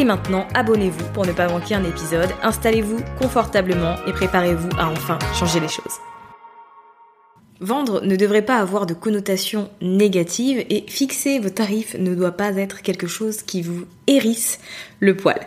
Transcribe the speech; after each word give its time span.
Et 0.00 0.04
maintenant, 0.04 0.48
abonnez-vous 0.54 1.12
pour 1.12 1.26
ne 1.26 1.32
pas 1.32 1.46
manquer 1.46 1.74
un 1.74 1.84
épisode, 1.84 2.30
installez-vous 2.42 3.00
confortablement 3.18 3.96
et 4.06 4.12
préparez-vous 4.12 4.70
à 4.78 4.88
enfin 4.88 5.18
changer 5.34 5.60
les 5.60 5.68
choses. 5.68 5.98
Vendre 7.60 8.00
ne 8.00 8.16
devrait 8.16 8.40
pas 8.40 8.56
avoir 8.56 8.86
de 8.86 8.94
connotation 8.94 9.68
négative 9.82 10.64
et 10.70 10.86
fixer 10.88 11.38
vos 11.38 11.50
tarifs 11.50 11.96
ne 11.98 12.14
doit 12.14 12.32
pas 12.32 12.56
être 12.56 12.80
quelque 12.80 13.06
chose 13.06 13.42
qui 13.42 13.60
vous 13.60 13.84
hérisse 14.06 14.58
le 15.00 15.18
poil. 15.18 15.46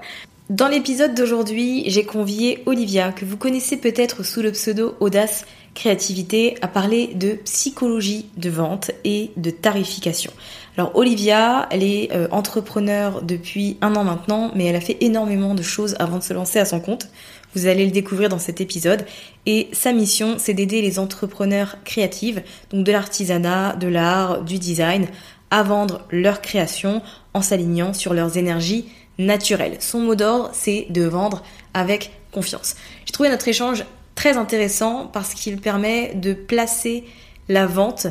Dans 0.51 0.67
l'épisode 0.67 1.15
d'aujourd'hui, 1.15 1.85
j'ai 1.87 2.05
convié 2.05 2.61
Olivia, 2.67 3.11
que 3.11 3.25
vous 3.25 3.37
connaissez 3.37 3.77
peut-être 3.77 4.21
sous 4.21 4.43
le 4.43 4.51
pseudo 4.51 4.93
Audace 4.99 5.45
Créativité, 5.73 6.57
à 6.61 6.67
parler 6.67 7.07
de 7.15 7.31
psychologie 7.45 8.27
de 8.37 8.51
vente 8.51 8.91
et 9.03 9.31
de 9.35 9.49
tarification. 9.49 10.31
Alors 10.75 10.95
Olivia, 10.95 11.67
elle 11.69 11.83
est 11.83 12.11
euh, 12.13 12.27
entrepreneur 12.31 13.21
depuis 13.21 13.77
un 13.81 13.95
an 13.95 14.03
maintenant, 14.03 14.51
mais 14.55 14.65
elle 14.65 14.75
a 14.75 14.81
fait 14.81 14.97
énormément 15.01 15.53
de 15.53 15.61
choses 15.61 15.95
avant 15.99 16.17
de 16.17 16.23
se 16.23 16.33
lancer 16.33 16.57
à 16.57 16.65
son 16.65 16.79
compte. 16.79 17.09
Vous 17.53 17.67
allez 17.67 17.85
le 17.85 17.91
découvrir 17.91 18.29
dans 18.29 18.39
cet 18.39 18.59
épisode. 18.59 19.05
Et 19.45 19.69
sa 19.71 19.93
mission, 19.93 20.37
c'est 20.39 20.55
d'aider 20.55 20.81
les 20.81 20.97
entrepreneurs 20.97 21.77
créatives, 21.85 22.41
donc 22.71 22.85
de 22.85 22.91
l'artisanat, 22.91 23.75
de 23.75 23.87
l'art, 23.87 24.41
du 24.41 24.57
design, 24.57 25.05
à 25.51 25.61
vendre 25.61 26.01
leurs 26.09 26.41
créations 26.41 27.03
en 27.35 27.43
s'alignant 27.43 27.93
sur 27.93 28.15
leurs 28.15 28.37
énergies 28.37 28.89
naturelles. 29.19 29.77
Son 29.79 29.99
mot 29.99 30.15
d'ordre, 30.15 30.49
c'est 30.53 30.87
de 30.89 31.03
vendre 31.03 31.43
avec 31.75 32.11
confiance. 32.31 32.75
J'ai 33.05 33.11
trouvé 33.11 33.29
notre 33.29 33.47
échange 33.47 33.85
très 34.15 34.37
intéressant 34.37 35.05
parce 35.05 35.35
qu'il 35.35 35.61
permet 35.61 36.15
de 36.15 36.33
placer 36.33 37.03
la 37.47 37.67
vente 37.67 38.07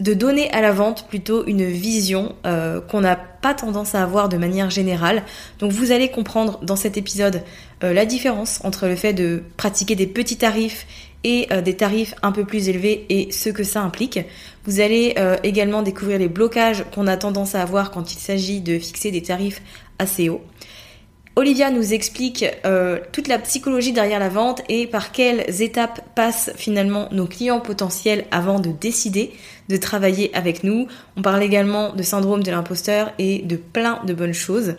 de 0.00 0.14
donner 0.14 0.50
à 0.50 0.60
la 0.60 0.72
vente 0.72 1.06
plutôt 1.08 1.46
une 1.46 1.64
vision 1.64 2.34
euh, 2.46 2.80
qu'on 2.80 3.02
n'a 3.02 3.16
pas 3.16 3.54
tendance 3.54 3.94
à 3.94 4.02
avoir 4.02 4.28
de 4.28 4.38
manière 4.38 4.70
générale. 4.70 5.22
Donc 5.58 5.72
vous 5.72 5.92
allez 5.92 6.08
comprendre 6.08 6.58
dans 6.62 6.76
cet 6.76 6.96
épisode 6.96 7.42
euh, 7.84 7.92
la 7.92 8.06
différence 8.06 8.60
entre 8.64 8.86
le 8.86 8.96
fait 8.96 9.12
de 9.12 9.42
pratiquer 9.56 9.94
des 9.94 10.06
petits 10.06 10.38
tarifs 10.38 10.86
et 11.22 11.46
euh, 11.52 11.60
des 11.60 11.76
tarifs 11.76 12.14
un 12.22 12.32
peu 12.32 12.44
plus 12.44 12.70
élevés 12.70 13.04
et 13.10 13.30
ce 13.30 13.50
que 13.50 13.62
ça 13.62 13.82
implique. 13.82 14.18
Vous 14.64 14.80
allez 14.80 15.14
également 15.42 15.82
découvrir 15.82 16.18
les 16.18 16.28
blocages 16.28 16.84
qu'on 16.94 17.06
a 17.06 17.16
tendance 17.16 17.54
à 17.54 17.62
avoir 17.62 17.90
quand 17.90 18.12
il 18.12 18.18
s'agit 18.18 18.60
de 18.60 18.78
fixer 18.78 19.10
des 19.10 19.22
tarifs 19.22 19.62
assez 19.98 20.28
hauts. 20.28 20.42
Olivia 21.34 21.70
nous 21.70 21.94
explique 21.94 22.44
toute 23.10 23.26
la 23.26 23.38
psychologie 23.38 23.92
derrière 23.92 24.18
la 24.18 24.28
vente 24.28 24.60
et 24.68 24.86
par 24.86 25.12
quelles 25.12 25.62
étapes 25.62 26.02
passent 26.14 26.50
finalement 26.56 27.08
nos 27.10 27.26
clients 27.26 27.60
potentiels 27.60 28.26
avant 28.30 28.60
de 28.60 28.70
décider 28.70 29.32
de 29.70 29.76
travailler 29.76 30.30
avec 30.34 30.64
nous. 30.64 30.88
On 31.16 31.22
parle 31.22 31.42
également 31.42 31.94
de 31.94 32.02
syndrome 32.02 32.42
de 32.42 32.50
l'imposteur 32.50 33.12
et 33.18 33.38
de 33.38 33.56
plein 33.56 34.02
de 34.04 34.12
bonnes 34.12 34.34
choses. 34.34 34.74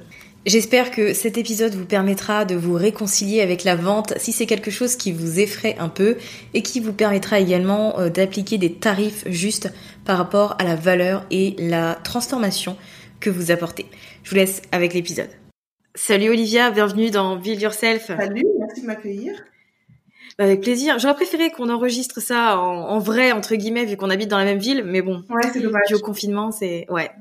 J'espère 0.46 0.90
que 0.90 1.14
cet 1.14 1.38
épisode 1.38 1.76
vous 1.76 1.86
permettra 1.86 2.46
de 2.46 2.56
vous 2.56 2.74
réconcilier 2.74 3.42
avec 3.42 3.64
la 3.64 3.76
vente 3.76 4.14
si 4.18 4.32
c'est 4.32 4.48
quelque 4.48 4.72
chose 4.72 4.96
qui 4.96 5.12
vous 5.12 5.40
effraie 5.40 5.76
un 5.78 5.88
peu 5.88 6.18
et 6.56 6.64
qui 6.64 6.80
vous 6.80 6.94
permettra 6.94 7.40
également 7.40 8.00
euh, 8.00 8.10
d'appliquer 8.10 8.58
des 8.58 8.74
tarifs 8.74 9.24
justes 9.28 9.72
par 10.04 10.18
rapport 10.18 10.56
à 10.58 10.64
la 10.64 10.76
valeur 10.76 11.26
et 11.30 11.56
la 11.60 11.94
transformation 12.04 12.76
que 13.20 13.30
vous 13.30 13.52
apportez. 13.52 13.86
Je 14.24 14.32
vous 14.32 14.36
laisse 14.36 14.64
avec 14.72 14.96
l'épisode. 14.96 15.30
Salut 15.94 16.30
Olivia, 16.30 16.72
bienvenue 16.72 17.12
dans 17.12 17.36
Build 17.36 17.62
Yourself. 17.62 18.08
Salut, 18.08 18.46
merci 18.60 18.82
de 18.82 18.88
m'accueillir. 18.88 19.34
Bah, 20.38 20.46
avec 20.46 20.62
plaisir. 20.62 21.00
J'aurais 21.00 21.16
préféré 21.16 21.52
qu'on 21.52 21.70
enregistre 21.70 22.22
ça 22.22 22.58
en, 22.58 23.00
vrai, 23.00 23.32
entre 23.32 23.56
guillemets, 23.56 23.86
vu 23.86 23.98
qu'on 23.98 24.10
habite 24.10 24.30
dans 24.30 24.38
la 24.38 24.46
même 24.46 24.60
ville, 24.60 24.84
mais 24.86 25.02
bon. 25.02 25.24
Ouais, 25.30 25.50
c'est 25.52 25.60
dommage. 25.60 25.92
Au 25.94 26.00
confinement, 26.00 26.52
c'est... 26.52 26.86
Ouais. 26.90 27.12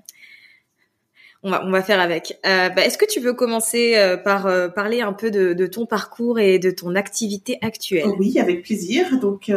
On 1.43 1.50
va, 1.50 1.65
on 1.65 1.70
va 1.70 1.82
faire 1.82 2.00
avec. 2.00 2.38
Euh, 2.44 2.69
bah, 2.69 2.84
Est-ce 2.84 2.99
que 2.99 3.06
tu 3.06 3.19
veux 3.19 3.32
commencer 3.32 3.94
euh, 3.97 4.19
par 4.19 4.47
euh, 4.47 4.69
parler 4.69 5.00
un 5.00 5.15
peu 5.15 5.31
de, 5.31 5.54
de, 5.54 5.66
ton 5.66 5.87
parcours 5.87 6.38
et 6.38 6.59
de 6.59 6.70
ton 6.70 6.94
activité 6.94 7.59
actuelle? 7.62 8.09
Oui, 8.19 8.38
avec 8.38 8.62
plaisir. 8.62 9.19
Donc, 9.20 9.50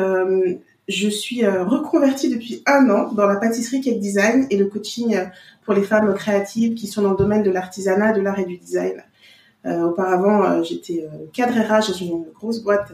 je 0.87 1.09
suis 1.09 1.45
reconvertie 1.45 2.29
depuis 2.29 2.63
un 2.65 2.89
an 2.89 3.11
dans 3.11 3.25
la 3.25 3.35
pâtisserie 3.35 3.81
cake 3.81 3.99
design 3.99 4.47
et 4.49 4.55
le 4.55 4.67
coaching 4.67 5.17
pour 5.65 5.73
les 5.73 5.83
femmes 5.83 6.13
créatives 6.13 6.73
qui 6.73 6.87
sont 6.87 7.01
dans 7.01 7.11
le 7.11 7.17
domaine 7.17 7.43
de 7.43 7.51
l'artisanat, 7.51 8.13
de 8.13 8.21
l'art 8.21 8.39
et 8.39 8.45
du 8.45 8.57
design. 8.57 9.03
Euh, 9.65 9.83
auparavant, 9.83 10.43
euh, 10.43 10.63
j'étais 10.63 11.05
euh, 11.05 11.25
cadre 11.31 11.53
RH 11.53 11.87
dans 11.87 11.93
une 11.93 12.25
grosse 12.33 12.59
boîte 12.59 12.91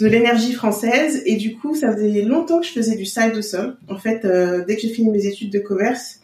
de 0.00 0.06
l'énergie 0.06 0.52
française 0.52 1.22
et 1.26 1.36
du 1.36 1.56
coup, 1.56 1.74
ça 1.74 1.92
faisait 1.92 2.22
longtemps 2.22 2.60
que 2.60 2.66
je 2.66 2.72
faisais 2.72 2.96
du 2.96 3.04
side 3.04 3.34
de 3.34 3.42
sol. 3.42 3.76
En 3.88 3.98
fait, 3.98 4.26
dès 4.66 4.76
que 4.76 4.82
j'ai 4.82 4.88
fini 4.88 5.10
mes 5.10 5.26
études 5.26 5.52
de 5.52 5.58
commerce, 5.58 6.20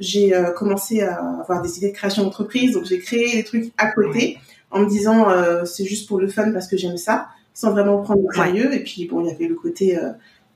j'ai 0.00 0.32
commencé 0.56 1.02
à 1.02 1.16
avoir 1.40 1.60
des 1.60 1.76
idées 1.78 1.90
de 1.90 1.94
création 1.94 2.22
d'entreprise, 2.22 2.72
donc 2.72 2.84
j'ai 2.84 2.98
créé 2.98 3.36
des 3.36 3.44
trucs 3.44 3.72
à 3.76 3.90
côté 3.90 4.38
en 4.70 4.80
me 4.80 4.88
disant 4.88 5.26
c'est 5.64 5.84
juste 5.84 6.08
pour 6.08 6.18
le 6.18 6.28
fun 6.28 6.52
parce 6.52 6.68
que 6.68 6.76
j'aime 6.76 6.96
ça, 6.96 7.28
sans 7.52 7.72
vraiment 7.72 8.02
prendre 8.02 8.24
au 8.24 8.32
sérieux. 8.32 8.72
Et 8.72 8.82
puis 8.82 9.06
bon, 9.06 9.20
il 9.20 9.28
y 9.28 9.30
avait 9.30 9.48
le 9.48 9.56
côté 9.56 9.98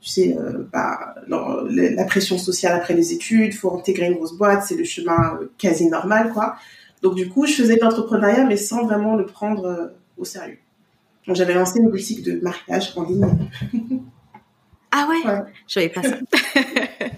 tu 0.03 0.09
sais, 0.09 0.37
euh, 0.37 0.67
bah, 0.71 1.15
la 1.29 2.03
pression 2.03 2.37
sociale 2.37 2.75
après 2.75 2.93
les 2.93 3.13
études, 3.13 3.53
faut 3.53 3.73
intégrer 3.73 4.07
une 4.07 4.15
grosse 4.15 4.33
boîte, 4.33 4.65
c'est 4.67 4.75
le 4.75 4.83
chemin 4.83 5.37
euh, 5.39 5.45
quasi 5.57 5.87
normal, 5.87 6.31
quoi. 6.33 6.57
Donc 7.01 7.15
du 7.15 7.29
coup, 7.29 7.45
je 7.45 7.53
faisais 7.53 7.77
de 7.77 7.81
l'entrepreneuriat, 7.81 8.45
mais 8.45 8.57
sans 8.57 8.83
vraiment 8.83 9.15
le 9.15 9.25
prendre 9.25 9.65
euh, 9.65 9.87
au 10.17 10.25
sérieux. 10.25 10.57
J'avais 11.27 11.53
lancé 11.53 11.79
une 11.79 11.89
boutique 11.89 12.23
de 12.23 12.39
mariage 12.41 12.93
en 12.95 13.03
ligne. 13.03 13.25
ah 14.91 15.07
ouais, 15.09 15.21
Je 15.67 15.73
savais 15.73 15.89
pas 15.89 16.03
ça. 16.03 16.17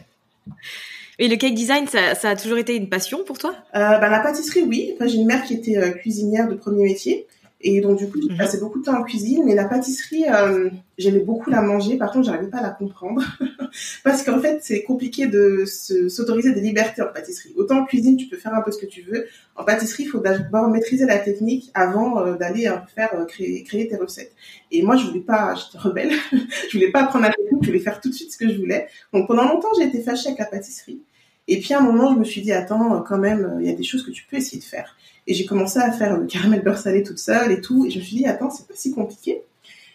Et 1.17 1.27
le 1.29 1.37
cake 1.37 1.53
design, 1.55 1.87
ça, 1.87 2.13
ça 2.13 2.31
a 2.31 2.35
toujours 2.35 2.57
été 2.57 2.75
une 2.75 2.89
passion 2.89 3.23
pour 3.23 3.37
toi? 3.37 3.55
Euh, 3.73 3.97
bah, 3.99 4.09
La 4.09 4.19
pâtisserie, 4.19 4.63
oui. 4.63 4.91
Enfin, 4.95 5.07
j'ai 5.07 5.17
une 5.17 5.25
mère 5.25 5.43
qui 5.43 5.53
était 5.53 5.77
euh, 5.77 5.91
cuisinière 5.91 6.49
de 6.49 6.55
premier 6.55 6.83
métier. 6.83 7.25
Et 7.67 7.81
donc, 7.81 7.97
du 7.97 8.07
coup, 8.07 8.21
j'ai 8.21 8.29
mhm. 8.29 8.37
passé 8.37 8.59
beaucoup 8.59 8.79
de 8.79 8.85
temps 8.85 8.95
en 8.95 9.01
cuisine. 9.01 9.41
Mais 9.43 9.55
la 9.55 9.65
pâtisserie, 9.65 10.25
euh, 10.29 10.69
j'aimais 10.99 11.21
beaucoup 11.21 11.49
la 11.49 11.63
manger. 11.63 11.97
Par 11.97 12.11
contre, 12.11 12.27
j'arrivais 12.27 12.51
pas 12.51 12.59
à 12.59 12.61
la 12.61 12.69
comprendre. 12.69 13.23
Parce 14.03 14.21
qu'en 14.21 14.39
fait, 14.39 14.59
c'est 14.61 14.83
compliqué 14.83 15.25
de 15.25 15.65
s'autoriser 15.65 16.53
des 16.53 16.61
libertés 16.61 17.01
en 17.01 17.07
pâtisserie. 17.11 17.53
Autant 17.57 17.79
en 17.79 17.85
cuisine, 17.85 18.17
tu 18.17 18.27
peux 18.27 18.37
faire 18.37 18.53
un 18.53 18.61
peu 18.61 18.71
ce 18.71 18.77
que 18.77 18.85
tu 18.85 19.01
veux. 19.01 19.25
En 19.55 19.63
pâtisserie, 19.63 20.03
il 20.03 20.09
faut 20.09 20.19
d'abord 20.19 20.69
maîtriser 20.69 21.07
la 21.07 21.17
technique 21.17 21.71
avant 21.73 22.19
euh, 22.19 22.35
d'aller 22.35 22.67
euh, 22.67 22.77
faire 22.93 23.25
créer, 23.27 23.63
créer 23.63 23.87
tes 23.87 23.95
recettes. 23.95 24.33
Et 24.69 24.83
moi, 24.83 24.95
je 24.95 25.07
voulais 25.07 25.21
pas, 25.21 25.55
j'étais 25.55 25.79
rebelle. 25.79 26.11
je 26.31 26.77
voulais 26.77 26.91
pas 26.91 27.01
apprendre 27.01 27.25
la 27.25 27.31
technique, 27.33 27.63
je 27.63 27.67
voulais 27.67 27.79
faire 27.79 27.99
tout 27.99 28.09
de 28.09 28.13
suite 28.13 28.31
ce 28.31 28.37
que 28.37 28.47
je 28.47 28.59
voulais. 28.59 28.87
Donc, 29.11 29.27
pendant 29.27 29.47
longtemps, 29.51 29.69
j'ai 29.79 29.87
été 29.87 30.03
fâchée 30.03 30.27
avec 30.27 30.39
la 30.39 30.45
pâtisserie. 30.45 31.01
Et 31.47 31.59
puis, 31.59 31.73
à 31.73 31.79
un 31.79 31.83
moment, 31.83 32.13
je 32.13 32.19
me 32.19 32.23
suis 32.23 32.41
dit, 32.41 32.51
attends, 32.51 33.01
quand 33.01 33.17
même, 33.17 33.57
il 33.59 33.67
y 33.67 33.69
a 33.69 33.75
des 33.75 33.83
choses 33.83 34.03
que 34.03 34.11
tu 34.11 34.25
peux 34.29 34.37
essayer 34.37 34.59
de 34.59 34.63
faire. 34.63 34.95
Et 35.27 35.33
j'ai 35.33 35.45
commencé 35.45 35.79
à 35.79 35.91
faire 35.91 36.17
le 36.17 36.25
caramel 36.25 36.61
beurre 36.61 36.77
salé 36.77 37.03
toute 37.03 37.19
seule 37.19 37.51
et 37.51 37.61
tout. 37.61 37.85
Et 37.85 37.89
je 37.89 37.99
me 37.99 38.03
suis 38.03 38.17
dit, 38.17 38.25
attends, 38.25 38.49
c'est 38.49 38.67
pas 38.67 38.73
si 38.75 38.93
compliqué. 38.93 39.41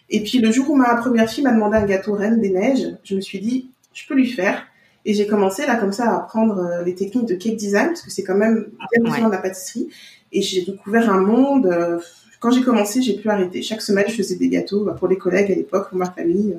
Et 0.09 0.21
puis 0.21 0.39
le 0.39 0.51
jour 0.51 0.69
où 0.69 0.75
ma 0.75 0.95
première 0.95 1.29
fille 1.29 1.43
m'a 1.43 1.53
demandé 1.53 1.77
un 1.77 1.85
gâteau 1.85 2.13
reine 2.13 2.41
des 2.41 2.49
neiges, 2.49 2.97
je 3.03 3.15
me 3.15 3.21
suis 3.21 3.39
dit, 3.39 3.71
je 3.93 4.05
peux 4.07 4.13
lui 4.13 4.29
faire. 4.29 4.65
Et 5.05 5.13
j'ai 5.13 5.25
commencé 5.25 5.65
là 5.65 5.77
comme 5.77 5.93
ça 5.93 6.11
à 6.11 6.17
apprendre 6.17 6.59
euh, 6.59 6.83
les 6.83 6.93
techniques 6.93 7.25
de 7.25 7.33
cake 7.33 7.55
design 7.55 7.87
parce 7.87 8.01
que 8.01 8.11
c'est 8.11 8.23
quand 8.23 8.35
même 8.35 8.67
bien 8.91 9.11
ouais. 9.11 9.25
de 9.25 9.31
la 9.31 9.37
pâtisserie. 9.37 9.89
Et 10.31 10.41
j'ai 10.41 10.63
découvert 10.63 11.09
un 11.09 11.21
monde. 11.21 11.65
Euh, 11.65 11.99
quand 12.39 12.51
j'ai 12.51 12.61
commencé, 12.61 13.01
j'ai 13.01 13.15
pu 13.15 13.29
arrêter. 13.29 13.61
Chaque 13.61 13.81
semaine, 13.81 14.05
je 14.07 14.15
faisais 14.15 14.35
des 14.35 14.49
gâteaux 14.49 14.83
bah, 14.83 14.95
pour 14.97 15.07
les 15.07 15.17
collègues 15.17 15.51
à 15.51 15.55
l'époque, 15.55 15.89
pour 15.89 15.97
ma 15.97 16.11
famille. 16.11 16.57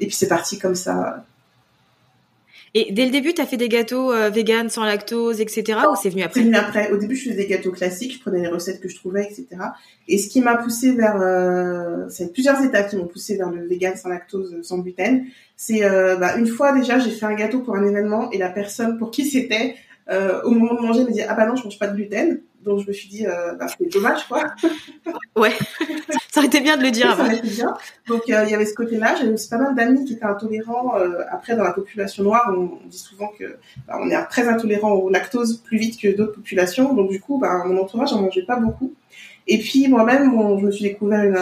Et 0.00 0.06
puis 0.06 0.16
c'est 0.16 0.28
parti 0.28 0.58
comme 0.58 0.74
ça 0.74 1.24
et 2.78 2.92
dès 2.92 3.06
le 3.06 3.10
début, 3.10 3.32
tu 3.32 3.40
as 3.40 3.46
fait 3.46 3.56
des 3.56 3.70
gâteaux 3.70 4.12
euh, 4.12 4.28
vegan, 4.28 4.68
sans 4.68 4.84
lactose, 4.84 5.40
etc. 5.40 5.78
ou 5.90 5.96
c'est 5.96 6.10
venu 6.10 6.22
après 6.22 6.40
C'est 6.40 6.44
venu 6.44 6.56
après? 6.56 6.90
Au 6.90 6.98
début, 6.98 7.16
je 7.16 7.30
faisais 7.30 7.36
des 7.36 7.46
gâteaux 7.46 7.72
classiques, 7.72 8.12
je 8.12 8.20
prenais 8.20 8.40
les 8.40 8.48
recettes 8.48 8.82
que 8.82 8.88
je 8.90 8.96
trouvais, 8.96 9.24
etc. 9.24 9.46
Et 10.08 10.18
ce 10.18 10.28
qui 10.28 10.42
m'a 10.42 10.58
poussé 10.58 10.92
vers, 10.92 11.18
euh, 11.18 12.06
c'est 12.10 12.34
plusieurs 12.34 12.62
étapes 12.62 12.90
qui 12.90 12.96
m'ont 12.96 13.06
poussé 13.06 13.38
vers 13.38 13.48
le 13.48 13.66
vegan, 13.66 13.96
sans 13.96 14.10
lactose, 14.10 14.58
sans 14.60 14.80
gluten. 14.80 15.24
C'est 15.56 15.84
euh, 15.84 16.16
bah, 16.16 16.36
une 16.36 16.46
fois 16.46 16.78
déjà, 16.78 16.98
j'ai 16.98 17.12
fait 17.12 17.24
un 17.24 17.34
gâteau 17.34 17.60
pour 17.60 17.76
un 17.76 17.88
événement 17.88 18.30
et 18.30 18.36
la 18.36 18.50
personne 18.50 18.98
pour 18.98 19.10
qui 19.10 19.24
c'était, 19.24 19.76
euh, 20.10 20.42
au 20.42 20.50
moment 20.50 20.74
de 20.74 20.86
manger, 20.86 21.04
me 21.04 21.12
dit 21.12 21.22
ah 21.22 21.34
bah 21.34 21.46
non, 21.46 21.56
je 21.56 21.64
mange 21.64 21.78
pas 21.78 21.88
de 21.88 21.96
gluten. 21.96 22.40
Donc 22.66 22.80
je 22.80 22.88
me 22.88 22.92
suis 22.92 23.08
dit, 23.08 23.24
euh, 23.26 23.54
bah, 23.54 23.66
c'est 23.68 23.92
dommage, 23.92 24.26
quoi. 24.26 24.42
ouais, 25.36 25.52
ça 26.32 26.40
aurait 26.40 26.48
été 26.48 26.60
bien 26.60 26.76
de 26.76 26.82
le 26.82 26.90
dire. 26.90 27.14
ça 27.16 27.22
aurait 27.22 27.36
été 27.36 27.48
bien. 27.48 27.72
Donc 28.08 28.22
euh, 28.28 28.42
il 28.44 28.50
y 28.50 28.54
avait 28.54 28.66
ce 28.66 28.74
côté-là. 28.74 29.14
J'avais 29.16 29.32
aussi 29.32 29.48
pas 29.48 29.58
mal 29.58 29.76
d'amis 29.76 30.04
qui 30.04 30.14
étaient 30.14 30.24
intolérants. 30.24 30.98
Euh, 30.98 31.20
après, 31.30 31.54
dans 31.54 31.62
la 31.62 31.72
population 31.72 32.24
noire, 32.24 32.52
on, 32.56 32.84
dit 32.88 32.98
souvent 32.98 33.30
que 33.38 33.56
bah, 33.86 33.98
on 34.02 34.10
est 34.10 34.20
très 34.24 34.48
intolérant 34.48 34.92
au 34.92 35.08
lactose 35.08 35.58
plus 35.58 35.78
vite 35.78 36.00
que 36.00 36.08
d'autres 36.08 36.34
populations. 36.34 36.92
Donc 36.92 37.08
du 37.08 37.20
coup, 37.20 37.38
bah, 37.38 37.62
mon 37.64 37.80
entourage, 37.80 38.10
j'en 38.10 38.20
mangeais 38.20 38.44
pas 38.44 38.56
beaucoup. 38.56 38.92
Et 39.48 39.58
puis 39.58 39.86
moi-même, 39.86 40.32
je 40.58 40.66
me 40.66 40.70
suis 40.72 40.82
découvert 40.84 41.22
une, 41.22 41.38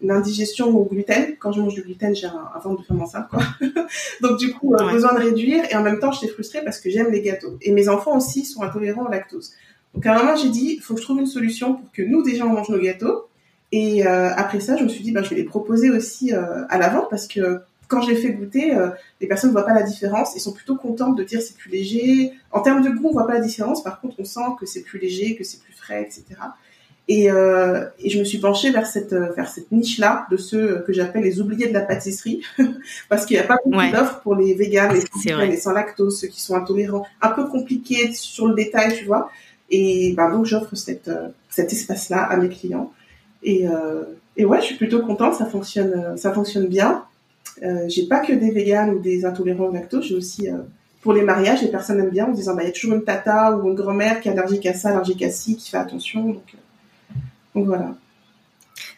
une, 0.00 0.10
indigestion 0.12 0.68
au 0.68 0.84
gluten. 0.84 1.34
Quand 1.40 1.50
je 1.50 1.60
mange 1.60 1.74
du 1.74 1.82
gluten, 1.82 2.14
j'ai 2.14 2.26
un, 2.26 2.50
un 2.54 2.58
ventre 2.60 2.82
de 2.82 2.86
femme 2.86 3.02
enceinte, 3.02 3.26
quoi. 3.28 3.42
Donc 4.20 4.38
du 4.38 4.52
coup, 4.52 4.74
ouais. 4.74 4.92
besoin 4.92 5.14
de 5.14 5.18
réduire. 5.18 5.64
Et 5.70 5.74
en 5.74 5.82
même 5.82 5.98
temps, 5.98 6.12
j'étais 6.12 6.32
frustrée 6.32 6.62
parce 6.64 6.78
que 6.78 6.88
j'aime 6.88 7.10
les 7.10 7.20
gâteaux. 7.20 7.58
Et 7.60 7.72
mes 7.72 7.88
enfants 7.88 8.16
aussi 8.16 8.44
sont 8.44 8.62
intolérants 8.62 9.06
au 9.06 9.10
lactose. 9.10 9.52
Donc 9.94 10.06
à 10.06 10.14
un 10.14 10.18
moment, 10.18 10.36
j'ai 10.36 10.50
dit, 10.50 10.74
il 10.76 10.82
faut 10.82 10.94
que 10.94 11.00
je 11.00 11.04
trouve 11.04 11.18
une 11.18 11.26
solution 11.26 11.74
pour 11.74 11.90
que 11.92 12.02
nous, 12.02 12.22
déjà, 12.22 12.46
on 12.46 12.50
mange 12.50 12.68
nos 12.68 12.78
gâteaux. 12.78 13.28
Et 13.72 14.06
euh, 14.06 14.30
après 14.36 14.60
ça, 14.60 14.76
je 14.76 14.84
me 14.84 14.88
suis 14.88 15.02
dit, 15.02 15.12
ben, 15.12 15.24
je 15.24 15.30
vais 15.30 15.36
les 15.36 15.44
proposer 15.44 15.90
aussi 15.90 16.32
euh, 16.32 16.64
à 16.68 16.78
la 16.78 16.90
vente 16.90 17.08
parce 17.10 17.26
que 17.26 17.60
quand 17.88 18.02
j'ai 18.02 18.16
fait 18.16 18.32
goûter, 18.32 18.74
euh, 18.74 18.88
les 19.20 19.26
personnes 19.26 19.50
ne 19.50 19.52
voient 19.52 19.66
pas 19.66 19.74
la 19.74 19.82
différence 19.82 20.36
et 20.36 20.38
sont 20.38 20.52
plutôt 20.52 20.76
contentes 20.76 21.16
de 21.16 21.24
dire 21.24 21.42
c'est 21.42 21.56
plus 21.56 21.70
léger. 21.70 22.32
En 22.50 22.60
termes 22.60 22.82
de 22.82 22.90
goût, 22.90 23.08
on 23.08 23.12
voit 23.12 23.26
pas 23.26 23.34
la 23.34 23.40
différence. 23.40 23.82
Par 23.82 24.00
contre, 24.00 24.16
on 24.18 24.24
sent 24.24 24.40
que 24.58 24.66
c'est 24.66 24.82
plus 24.82 24.98
léger, 24.98 25.36
que 25.36 25.44
c'est 25.44 25.60
plus 25.60 25.74
frais, 25.74 26.02
etc. 26.02 26.24
Et, 27.08 27.30
euh, 27.30 27.84
et, 27.98 28.10
je 28.10 28.18
me 28.20 28.24
suis 28.24 28.38
penchée 28.38 28.70
vers 28.70 28.86
cette 28.86 29.12
vers 29.12 29.48
cette 29.48 29.72
niche 29.72 29.98
là 29.98 30.24
de 30.30 30.36
ceux 30.36 30.84
que 30.86 30.92
j'appelle 30.92 31.24
les 31.24 31.40
oubliés 31.40 31.66
de 31.66 31.72
la 31.72 31.80
pâtisserie 31.80 32.42
parce 33.08 33.26
qu'il 33.26 33.36
n'y 33.36 33.42
a 33.42 33.46
pas 33.46 33.56
beaucoup 33.64 33.76
ouais. 33.76 33.90
d'offres 33.90 34.20
pour 34.20 34.36
les 34.36 34.54
véganes, 34.54 34.94
les, 34.94 35.46
les 35.48 35.56
sans 35.56 35.72
lactose, 35.72 36.20
ceux 36.20 36.28
qui 36.28 36.40
sont 36.40 36.54
intolérants, 36.54 37.04
un 37.20 37.30
peu 37.30 37.48
compliqué 37.48 38.12
sur 38.12 38.46
le 38.46 38.54
détail, 38.54 38.96
tu 38.96 39.04
vois. 39.04 39.30
Et 39.68 40.12
bah, 40.16 40.30
donc, 40.30 40.46
j'offre 40.46 40.76
cette, 40.76 41.08
euh, 41.08 41.28
cet 41.50 41.72
espace-là 41.72 42.22
à 42.22 42.36
mes 42.36 42.50
clients. 42.50 42.92
Et, 43.42 43.66
euh, 43.66 44.04
et 44.36 44.44
ouais, 44.44 44.60
je 44.60 44.66
suis 44.66 44.76
plutôt 44.76 45.02
contente, 45.02 45.34
ça 45.34 45.46
fonctionne, 45.46 45.92
euh, 45.94 46.16
ça 46.16 46.32
fonctionne 46.32 46.66
bien. 46.66 47.04
Euh, 47.62 47.88
j'ai 47.88 48.06
pas 48.06 48.20
que 48.20 48.32
des 48.32 48.50
véganes 48.50 48.90
ou 48.90 48.98
des 48.98 49.24
intolérants 49.24 49.66
au 49.66 49.72
lactose, 49.72 50.06
j'ai 50.06 50.14
aussi 50.14 50.48
euh, 50.48 50.58
pour 51.02 51.12
les 51.12 51.22
mariages, 51.22 51.62
les 51.62 51.68
personnes 51.68 52.00
aiment 52.00 52.10
bien 52.10 52.26
en 52.26 52.32
disant 52.32 52.54
bah 52.54 52.62
il 52.62 52.66
y 52.66 52.68
a 52.68 52.72
toujours 52.72 52.94
une 52.94 53.04
tata 53.04 53.56
ou 53.56 53.68
une 53.68 53.74
grand-mère 53.74 54.20
qui 54.20 54.28
est 54.28 54.32
allergique 54.32 54.64
à 54.66 54.74
ça, 54.74 54.90
allergique 54.90 55.22
à 55.22 55.30
ci, 55.30 55.56
qui 55.56 55.70
fait 55.70 55.76
attention. 55.76 56.24
Donc, 56.24 56.54
donc 57.54 57.66
voilà. 57.66 57.94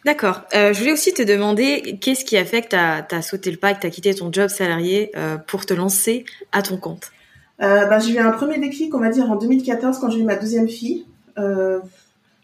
D'accord. 0.04 0.42
Euh, 0.54 0.72
je 0.72 0.78
voulais 0.78 0.92
aussi 0.92 1.12
te 1.12 1.22
demander 1.22 1.98
qu'est-ce 2.00 2.24
qui 2.24 2.36
a 2.36 2.44
fait 2.44 2.62
que 2.62 2.68
tu 2.68 2.76
as, 3.14 3.22
sauté 3.22 3.50
le 3.50 3.56
pas, 3.56 3.74
que 3.74 3.80
tu 3.80 3.86
as 3.86 3.90
quitté 3.90 4.14
ton 4.14 4.30
job 4.32 4.48
salarié 4.48 5.10
euh, 5.16 5.38
pour 5.38 5.64
te 5.64 5.72
lancer 5.72 6.24
à 6.52 6.62
ton 6.62 6.76
compte? 6.76 7.10
Euh, 7.62 7.86
bah, 7.86 7.98
j'ai 7.98 8.14
eu 8.14 8.18
un 8.18 8.32
premier 8.32 8.58
déclic, 8.58 8.94
on 8.94 9.00
va 9.00 9.08
dire, 9.08 9.30
en 9.30 9.36
2014 9.36 9.98
quand 9.98 10.10
j'ai 10.10 10.20
eu 10.20 10.24
ma 10.24 10.36
deuxième 10.36 10.68
fille. 10.68 11.06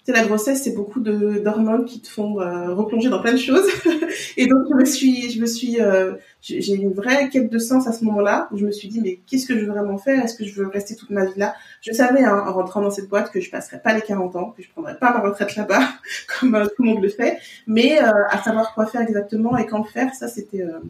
Euh, 0.08 0.12
la 0.12 0.24
grossesse, 0.24 0.62
c'est 0.64 0.74
beaucoup 0.74 1.00
d'hormones 1.00 1.84
qui 1.84 2.00
te 2.00 2.08
font 2.08 2.40
euh, 2.40 2.74
replonger 2.74 3.08
dans 3.08 3.20
plein 3.20 3.32
de 3.32 3.38
choses. 3.38 3.68
et 4.36 4.46
donc 4.46 4.66
je 4.70 4.74
me 4.74 4.84
suis, 4.84 5.30
je 5.30 5.40
me 5.40 5.46
suis, 5.46 5.80
euh, 5.80 6.14
j'ai 6.40 6.74
une 6.74 6.92
vraie 6.92 7.28
quête 7.28 7.50
de 7.50 7.58
sens 7.58 7.86
à 7.86 7.92
ce 7.92 8.04
moment-là 8.04 8.48
où 8.50 8.58
je 8.58 8.66
me 8.66 8.72
suis 8.72 8.88
dit 8.88 9.00
mais 9.00 9.20
qu'est-ce 9.26 9.46
que 9.46 9.58
je 9.58 9.64
veux 9.64 9.72
vraiment 9.72 9.98
faire? 9.98 10.22
Est-ce 10.24 10.34
que 10.34 10.44
je 10.44 10.54
veux 10.54 10.68
rester 10.68 10.96
toute 10.96 11.10
ma 11.10 11.24
vie 11.24 11.38
là? 11.38 11.54
Je 11.82 11.92
savais 11.92 12.22
hein, 12.22 12.44
en 12.46 12.52
rentrant 12.52 12.80
dans 12.80 12.90
cette 12.90 13.08
boîte 13.08 13.30
que 13.30 13.40
je 13.40 13.50
passerais 13.50 13.80
pas 13.80 13.94
les 13.94 14.02
40 14.02 14.36
ans, 14.36 14.54
que 14.56 14.62
je 14.62 14.70
prendrais 14.70 14.96
pas 14.96 15.12
ma 15.12 15.20
retraite 15.20 15.54
là-bas 15.56 15.82
comme 16.40 16.54
euh, 16.54 16.66
tout 16.66 16.82
le 16.82 16.90
monde 16.90 17.02
le 17.02 17.10
fait, 17.10 17.38
mais 17.66 18.02
euh, 18.02 18.10
à 18.30 18.42
savoir 18.42 18.74
quoi 18.74 18.86
faire 18.86 19.02
exactement 19.02 19.56
et 19.56 19.66
quand 19.66 19.84
faire, 19.84 20.14
ça 20.14 20.28
c'était 20.28 20.62
euh, 20.62 20.80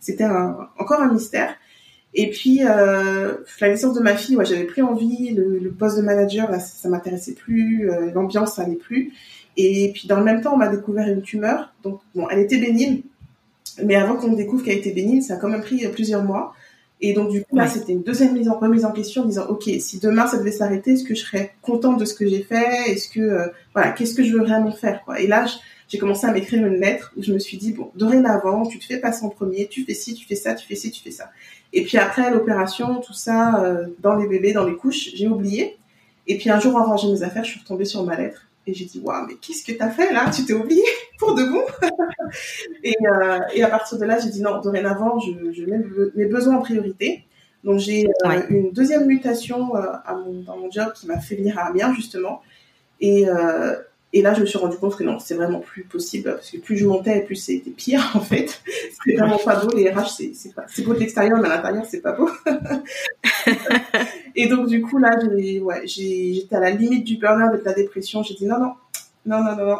c'était 0.00 0.26
encore 0.78 1.00
un 1.00 1.10
mystère. 1.10 1.54
Et 2.14 2.30
puis, 2.30 2.60
euh, 2.64 3.34
la 3.60 3.68
naissance 3.68 3.94
de 3.94 4.00
ma 4.00 4.14
fille, 4.16 4.36
ouais, 4.36 4.44
j'avais 4.44 4.64
plus 4.64 4.82
envie. 4.82 5.30
Le, 5.30 5.58
le, 5.58 5.70
poste 5.70 5.96
de 5.96 6.02
manager, 6.02 6.50
là, 6.50 6.60
ça, 6.60 6.74
ça 6.82 6.88
m'intéressait 6.88 7.32
plus. 7.32 7.90
Euh, 7.90 8.10
L'ambiance, 8.12 8.54
ça 8.54 8.62
allait 8.62 8.76
plus. 8.76 9.12
Et 9.56 9.90
puis, 9.92 10.06
dans 10.06 10.18
le 10.18 10.24
même 10.24 10.40
temps, 10.40 10.54
on 10.54 10.56
m'a 10.56 10.68
découvert 10.68 11.08
une 11.08 11.22
tumeur. 11.22 11.72
Donc, 11.82 12.00
bon, 12.14 12.28
elle 12.28 12.38
était 12.38 12.58
bénigne. 12.58 13.02
Mais 13.82 13.96
avant 13.96 14.16
qu'on 14.16 14.32
découvre 14.32 14.62
qu'elle 14.62 14.78
était 14.78 14.92
bénigne, 14.92 15.22
ça 15.22 15.34
a 15.34 15.36
quand 15.38 15.48
même 15.48 15.62
pris 15.62 15.86
plusieurs 15.88 16.22
mois. 16.22 16.54
Et 17.00 17.12
donc, 17.12 17.30
du 17.30 17.44
coup, 17.44 17.56
là, 17.56 17.66
c'était 17.66 17.92
une 17.92 18.02
deuxième 18.02 18.32
mise 18.32 18.48
en, 18.48 18.58
remise 18.58 18.84
en 18.84 18.92
question 18.92 19.22
en 19.22 19.26
disant, 19.26 19.46
OK, 19.48 19.68
si 19.78 19.98
demain 19.98 20.26
ça 20.26 20.38
devait 20.38 20.52
s'arrêter, 20.52 20.92
est-ce 20.92 21.04
que 21.04 21.14
je 21.14 21.20
serais 21.20 21.54
contente 21.60 21.98
de 21.98 22.04
ce 22.04 22.14
que 22.14 22.26
j'ai 22.28 22.42
fait? 22.42 22.90
Est-ce 22.90 23.08
que, 23.08 23.20
euh, 23.20 23.46
voilà, 23.74 23.90
qu'est-ce 23.90 24.14
que 24.14 24.22
je 24.22 24.32
veux 24.32 24.42
vraiment 24.42 24.70
faire, 24.70 25.02
quoi? 25.04 25.20
Et 25.20 25.26
là, 25.26 25.44
j'ai 25.88 25.98
commencé 25.98 26.26
à 26.26 26.32
m'écrire 26.32 26.66
une 26.66 26.76
lettre 26.76 27.12
où 27.16 27.22
je 27.22 27.32
me 27.32 27.38
suis 27.38 27.56
dit, 27.56 27.72
bon, 27.72 27.90
dorénavant, 27.94 28.66
tu 28.66 28.78
te 28.78 28.84
fais 28.84 28.98
passer 28.98 29.24
en 29.24 29.28
premier, 29.28 29.68
tu 29.68 29.84
fais 29.84 29.94
ci, 29.94 30.14
tu 30.14 30.26
fais 30.26 30.34
ça, 30.34 30.54
tu 30.54 30.66
fais 30.66 30.74
ci, 30.74 30.90
tu 30.90 31.02
fais 31.02 31.10
ça. 31.10 31.30
Et 31.72 31.82
puis 31.82 31.98
après 31.98 32.30
l'opération, 32.30 33.00
tout 33.00 33.12
ça, 33.12 33.62
euh, 33.62 33.86
dans 34.00 34.14
les 34.14 34.26
bébés, 34.26 34.52
dans 34.52 34.64
les 34.64 34.76
couches, 34.76 35.10
j'ai 35.14 35.28
oublié. 35.28 35.76
Et 36.26 36.38
puis 36.38 36.50
un 36.50 36.58
jour, 36.58 36.76
en 36.76 36.84
rangeant 36.84 37.12
mes 37.12 37.22
affaires, 37.22 37.44
je 37.44 37.50
suis 37.50 37.60
retombée 37.60 37.84
sur 37.84 38.02
ma 38.04 38.16
lettre. 38.16 38.46
Et 38.66 38.72
j'ai 38.72 38.86
dit, 38.86 38.98
waouh, 38.98 39.26
mais 39.26 39.34
qu'est-ce 39.34 39.62
que 39.62 39.76
t'as 39.76 39.90
fait 39.90 40.10
là? 40.12 40.30
Tu 40.30 40.44
t'es 40.46 40.54
oublié 40.54 40.82
pour 41.18 41.34
de 41.34 41.44
bon? 41.44 41.64
Et, 42.82 42.94
euh, 43.06 43.38
et 43.54 43.62
à 43.62 43.68
partir 43.68 43.98
de 43.98 44.04
là, 44.04 44.18
j'ai 44.18 44.30
dit, 44.30 44.40
non, 44.40 44.60
dorénavant, 44.60 45.20
je, 45.20 45.52
je 45.52 45.64
mets 45.64 45.78
mes 46.16 46.26
besoins 46.26 46.56
en 46.56 46.60
priorité. 46.60 47.24
Donc 47.62 47.78
j'ai 47.78 48.06
euh, 48.06 48.28
ouais. 48.28 48.46
une 48.50 48.72
deuxième 48.72 49.06
mutation 49.06 49.76
euh, 49.76 49.92
à 50.04 50.14
mon, 50.14 50.42
dans 50.42 50.56
mon 50.56 50.70
job 50.70 50.92
qui 50.94 51.06
m'a 51.06 51.18
fait 51.18 51.36
venir 51.36 51.58
à 51.58 51.68
Amiens, 51.68 51.94
justement. 51.94 52.42
Et, 53.00 53.26
et 54.16 54.22
là, 54.22 54.32
je 54.32 54.40
me 54.40 54.46
suis 54.46 54.58
rendu 54.58 54.76
compte 54.76 54.94
que 54.94 55.02
non, 55.02 55.18
c'est 55.18 55.34
vraiment 55.34 55.58
plus 55.58 55.82
possible 55.82 56.34
parce 56.34 56.48
que 56.48 56.58
plus 56.58 56.76
je 56.76 56.86
montais, 56.86 57.22
plus 57.22 57.34
c'était 57.34 57.72
pire 57.72 58.12
en 58.14 58.20
fait. 58.20 58.62
C'est 59.04 59.16
vraiment 59.16 59.38
pas 59.38 59.56
beau. 59.56 59.76
Les 59.76 59.90
RH, 59.90 60.22
c'est 60.32 60.82
beau 60.82 60.94
de 60.94 61.00
l'extérieur, 61.00 61.38
mais 61.40 61.48
à 61.48 61.56
l'intérieur, 61.56 61.84
c'est 61.84 62.00
pas 62.00 62.12
beau. 62.12 62.30
et 64.36 64.46
donc 64.46 64.68
du 64.68 64.80
coup 64.80 64.98
là, 64.98 65.18
j'étais 65.84 66.56
à 66.56 66.60
la 66.60 66.70
limite 66.70 67.04
du 67.04 67.16
burn-out, 67.16 67.60
de 67.60 67.64
la 67.64 67.74
dépression. 67.74 68.22
J'ai 68.22 68.34
dit 68.34 68.46
non 68.46 68.58
non 68.58 68.72
non 69.26 69.42
non 69.42 69.56
non 69.56 69.66
non, 69.66 69.78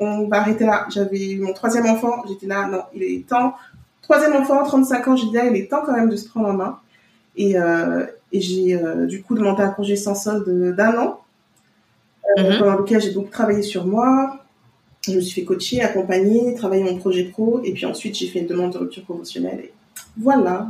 on 0.00 0.28
va 0.28 0.38
arrêter 0.38 0.66
là. 0.66 0.86
J'avais 0.92 1.30
eu 1.30 1.40
mon 1.40 1.54
troisième 1.54 1.86
enfant, 1.86 2.24
j'étais 2.28 2.48
là 2.48 2.66
non, 2.66 2.82
il 2.92 3.04
est 3.04 3.26
temps. 3.26 3.54
Troisième 4.02 4.34
enfant, 4.34 4.64
35 4.64 5.08
ans, 5.08 5.16
j'ai 5.16 5.28
dit 5.28 5.34
là, 5.34 5.46
il 5.46 5.56
est 5.56 5.70
temps 5.70 5.82
quand 5.86 5.94
même 5.94 6.10
de 6.10 6.16
se 6.16 6.28
prendre 6.28 6.48
en 6.48 6.54
main. 6.54 6.80
Et 7.36 7.56
euh, 7.56 8.04
j'ai 8.32 8.74
euh, 8.74 9.06
du 9.06 9.22
coup 9.22 9.36
demandé 9.36 9.62
un 9.62 9.70
congé 9.70 9.96
sans 9.96 10.16
solde 10.16 10.74
d'un 10.74 10.98
an 10.98 11.20
mm-hmm. 12.36 12.58
pendant 12.58 12.76
lequel 12.76 13.00
j'ai 13.00 13.10
beaucoup 13.10 13.30
travaillé 13.30 13.62
sur 13.62 13.86
moi. 13.86 14.40
Je 15.02 15.12
me 15.12 15.20
suis 15.20 15.40
fait 15.40 15.44
coacher, 15.44 15.82
accompagner, 15.82 16.54
travailler 16.54 16.82
mon 16.82 16.96
projet 16.96 17.24
pro, 17.24 17.60
et 17.64 17.72
puis 17.72 17.86
ensuite 17.86 18.16
j'ai 18.16 18.26
fait 18.26 18.40
une 18.40 18.46
demande 18.46 18.72
de 18.72 18.78
rupture 18.78 19.04
conventionnelle. 19.06 19.60
Et 19.60 19.72
voilà. 20.16 20.68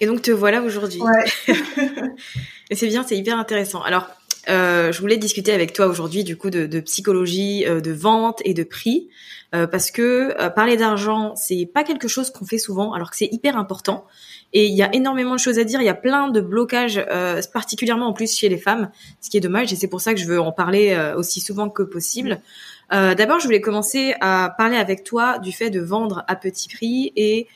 et 0.00 0.06
donc 0.06 0.22
te 0.22 0.30
voilà 0.30 0.62
aujourd'hui. 0.62 1.00
Ouais. 1.00 1.54
et 2.70 2.74
c'est 2.74 2.86
bien, 2.86 3.04
c'est 3.06 3.16
hyper 3.16 3.38
intéressant. 3.38 3.82
Alors, 3.82 4.08
euh, 4.48 4.92
je 4.92 5.00
voulais 5.00 5.16
discuter 5.16 5.52
avec 5.52 5.72
toi 5.72 5.86
aujourd'hui 5.86 6.24
du 6.24 6.36
coup 6.36 6.50
de, 6.50 6.80
psychologie, 6.80 7.66
euh, 7.66 7.80
de 7.80 7.92
vente 7.92 8.40
et 8.44 8.54
de 8.54 8.62
prix, 8.62 9.08
euh, 9.54 9.66
parce 9.66 9.90
que 9.90 10.48
parler 10.50 10.76
d'argent, 10.76 11.34
c'est 11.36 11.66
pas 11.72 11.84
quelque 11.84 12.08
chose 12.08 12.30
qu'on 12.30 12.44
fait 12.44 12.58
souvent, 12.58 12.92
alors 12.92 13.10
que 13.10 13.16
c'est 13.16 13.28
hyper 13.32 13.56
important. 13.56 14.06
Et 14.52 14.66
il 14.66 14.74
y 14.74 14.82
a 14.82 14.94
énormément 14.94 15.34
de 15.34 15.40
choses 15.40 15.58
à 15.58 15.64
dire. 15.64 15.80
Il 15.80 15.84
y 15.84 15.90
a 15.90 15.94
plein 15.94 16.30
de 16.30 16.40
blocages, 16.40 17.04
particulièrement 17.52 18.06
en 18.06 18.12
plus 18.14 18.34
chez 18.34 18.48
les 18.48 18.56
femmes, 18.56 18.90
ce 19.20 19.28
qui 19.28 19.36
est 19.36 19.40
dommage. 19.40 19.72
Et 19.72 19.76
c'est 19.76 19.88
pour 19.88 20.00
ça 20.00 20.14
que 20.14 20.20
je 20.20 20.26
veux 20.26 20.40
en 20.40 20.52
parler 20.52 20.96
aussi 21.16 21.40
souvent 21.40 21.68
que 21.68 21.82
possible. 21.82 22.40
D'abord, 22.90 23.40
je 23.40 23.44
voulais 23.44 23.60
commencer 23.60 24.14
à 24.22 24.54
parler 24.56 24.78
avec 24.78 25.04
toi 25.04 25.38
du 25.38 25.52
fait 25.52 25.68
de 25.68 25.80
vendre 25.80 26.24
à 26.28 26.34
petit 26.34 26.68
prix 26.68 27.12
et 27.14 27.46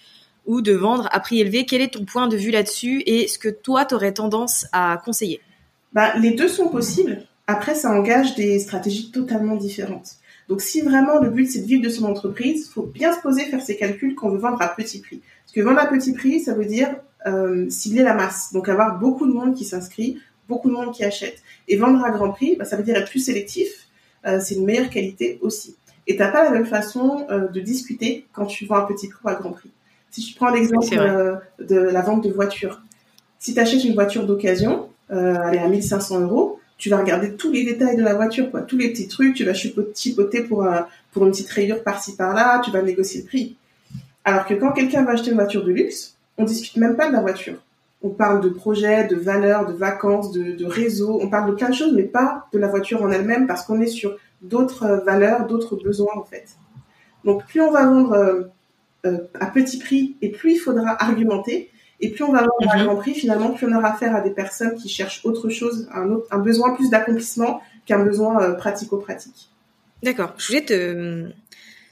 ou 0.45 0.61
de 0.61 0.73
vendre 0.73 1.09
à 1.13 1.21
prix 1.21 1.41
élevé. 1.41 1.65
Quel 1.65 1.81
est 1.81 1.95
ton 1.95 2.05
point 2.05 2.29
de 2.29 2.37
vue 2.37 2.51
là-dessus 2.51 3.03
et 3.07 3.27
ce 3.27 3.39
que 3.39 3.49
toi, 3.49 3.87
tu 3.87 3.95
aurais 3.95 4.13
tendance 4.13 4.67
à 4.73 5.01
conseiller? 5.03 5.41
Bah, 5.93 6.17
Les 6.19 6.33
deux 6.33 6.49
sont 6.49 6.69
possibles. 6.69 7.23
Après, 7.47 7.75
ça 7.75 7.91
engage 7.91 8.35
des 8.35 8.59
stratégies 8.59 9.11
totalement 9.11 9.57
différentes. 9.57 10.17
Donc, 10.49 10.61
si 10.61 10.81
vraiment 10.81 11.19
le 11.21 11.31
but 11.31 11.47
c'est 11.47 11.61
de 11.61 11.67
vivre 11.67 11.83
de 11.83 11.89
son 11.89 12.05
entreprise, 12.05 12.69
faut 12.69 12.83
bien 12.83 13.13
se 13.13 13.21
poser, 13.21 13.45
faire 13.45 13.63
ses 13.63 13.77
calculs 13.77 14.15
qu'on 14.15 14.31
veut 14.31 14.39
vendre 14.39 14.61
à 14.61 14.69
petit 14.69 15.01
prix. 15.01 15.23
Parce 15.45 15.53
que 15.55 15.61
vendre 15.61 15.81
à 15.81 15.87
petit 15.87 16.13
prix, 16.13 16.41
ça 16.41 16.55
veut 16.55 16.65
dire 16.65 16.95
euh, 17.27 17.69
cibler 17.71 18.03
la 18.03 18.15
masse. 18.15 18.53
Donc, 18.53 18.69
avoir 18.69 18.99
beaucoup 18.99 19.27
de 19.27 19.33
monde 19.33 19.55
qui 19.55 19.65
s'inscrit, 19.65 20.19
beaucoup 20.49 20.69
de 20.69 20.75
monde 20.75 20.93
qui 20.93 21.05
achète. 21.05 21.43
Et 21.69 21.77
vendre 21.77 22.05
à 22.05 22.11
grand 22.11 22.31
prix, 22.31 22.57
bah, 22.57 22.65
ça 22.65 22.77
veut 22.77 22.83
dire 22.83 22.97
être 22.97 23.11
plus 23.11 23.21
sélectif. 23.21 23.89
Euh, 24.27 24.41
c'est 24.43 24.55
une 24.55 24.65
meilleure 24.65 24.91
qualité 24.91 25.39
aussi. 25.43 25.77
Et 26.07 26.17
t'as 26.17 26.29
pas 26.29 26.45
la 26.45 26.51
même 26.51 26.67
façon 26.67 27.27
euh, 27.31 27.49
de 27.49 27.61
discuter 27.61 28.27
quand 28.33 28.47
tu 28.47 28.67
vends 28.67 28.77
à 28.77 28.87
petit 28.87 29.09
prix 29.09 29.21
ou 29.25 29.29
à 29.29 29.35
grand 29.35 29.53
prix. 29.53 29.71
Si 30.11 30.23
je 30.23 30.37
prends 30.37 30.51
l'exemple 30.51 30.87
euh, 30.99 31.37
de 31.59 31.77
la 31.77 32.03
vente 32.03 32.25
de 32.25 32.31
voitures, 32.31 32.83
si 33.39 33.55
tu 33.55 33.61
achètes 33.61 33.85
une 33.85 33.95
voiture 33.95 34.27
d'occasion, 34.27 34.89
euh, 35.13 35.51
est 35.51 35.59
à 35.59 35.69
1500 35.69 36.21
euros, 36.21 36.61
tu 36.79 36.91
vas 36.91 36.99
regarder 36.99 37.35
tous 37.37 37.53
les 37.53 37.65
détails 37.65 37.97
de 37.97 38.03
la 38.03 38.15
voiture, 38.15 38.51
quoi, 38.51 38.63
tous 38.63 38.77
les 38.77 38.91
petits 38.91 39.09
trucs, 39.09 39.35
tu 39.35 39.45
vas 39.45 39.55
chipoter 39.55 40.43
pour, 40.43 40.67
pour 41.13 41.25
une 41.25 41.31
petite 41.31 41.51
rayure 41.51 41.83
par-ci 41.83 42.17
par-là, 42.17 42.61
tu 42.65 42.71
vas 42.73 42.83
négocier 42.83 43.21
le 43.21 43.27
prix. 43.27 43.57
Alors 44.25 44.47
que 44.47 44.55
quand 44.55 44.73
quelqu'un 44.73 45.05
va 45.05 45.13
acheter 45.13 45.31
une 45.31 45.37
voiture 45.37 45.65
de 45.65 45.71
luxe, 45.71 46.17
on 46.39 46.45
discute 46.45 46.77
même 46.77 46.97
pas 46.97 47.09
de 47.09 47.13
la 47.13 47.21
voiture. 47.21 47.55
On 48.03 48.11
parle 48.11 48.41
de 48.41 48.49
projets, 48.49 49.07
de 49.07 49.15
valeurs, 49.15 49.67
de 49.67 49.75
vacances, 49.75 50.33
de, 50.33 50.57
de 50.57 50.67
réseaux, 50.67 51.21
on 51.23 51.29
parle 51.29 51.51
de 51.51 51.55
plein 51.55 51.69
de 51.69 51.75
choses, 51.75 51.93
mais 51.95 52.03
pas 52.03 52.47
de 52.53 52.59
la 52.59 52.67
voiture 52.67 53.03
en 53.03 53.11
elle-même 53.11 53.47
parce 53.47 53.65
qu'on 53.65 53.81
est 53.81 53.87
sur 53.87 54.17
d'autres 54.43 55.03
valeurs, 55.07 55.47
d'autres 55.47 55.77
besoins 55.77 56.15
en 56.17 56.25
fait. 56.25 56.57
Donc 57.25 57.47
plus 57.47 57.61
on 57.61 57.71
va 57.71 57.87
vendre 57.87 58.13
euh, 58.13 58.43
euh, 59.07 59.19
à 59.41 59.47
petit 59.47 59.79
prix 59.79 60.17
et 60.21 60.31
plus 60.31 60.53
il 60.53 60.59
faudra 60.59 60.97
argumenter 61.03 61.71
et 62.03 62.11
plus 62.11 62.25
on 62.25 62.33
va 62.33 62.41
avoir 62.41 62.75
un 62.75 62.79
mhm. 62.79 62.85
grand 62.85 62.97
prix 62.97 63.15
finalement 63.15 63.51
plus 63.51 63.67
on 63.67 63.77
aura 63.77 63.95
affaire 63.95 64.15
à 64.15 64.21
des 64.21 64.31
personnes 64.31 64.75
qui 64.75 64.89
cherchent 64.89 65.21
autre 65.25 65.49
chose 65.49 65.89
un, 65.95 66.11
autre, 66.11 66.27
un 66.31 66.39
besoin 66.39 66.75
plus 66.75 66.91
d'accomplissement 66.91 67.63
qu'un 67.87 68.05
besoin 68.05 68.43
euh, 68.43 68.53
pratico-pratique. 68.55 69.49
D'accord. 70.03 70.35
Je 70.37 70.49
voulais 70.49 70.65
te 70.65 71.31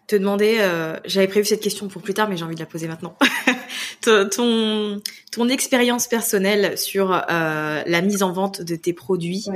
te 0.07 0.17
demander, 0.17 0.57
euh, 0.59 0.97
j'avais 1.05 1.29
prévu 1.29 1.47
cette 1.47 1.61
question 1.61 1.87
pour 1.87 2.03
plus 2.03 2.15
tard, 2.15 2.29
mais 2.29 2.37
j'ai 2.37 2.43
envie 2.43 2.57
de 2.57 2.61
la 2.61 2.67
poser 2.67 2.89
maintenant. 2.89 3.17
ton 4.01 5.01
ton 5.31 5.49
expérience 5.49 6.09
personnelle 6.09 6.77
sur 6.77 7.13
euh, 7.13 7.83
la 7.87 8.01
mise 8.01 8.25
en 8.25 8.33
vente 8.33 8.61
de 8.61 8.75
tes 8.75 8.93
produits. 8.93 9.47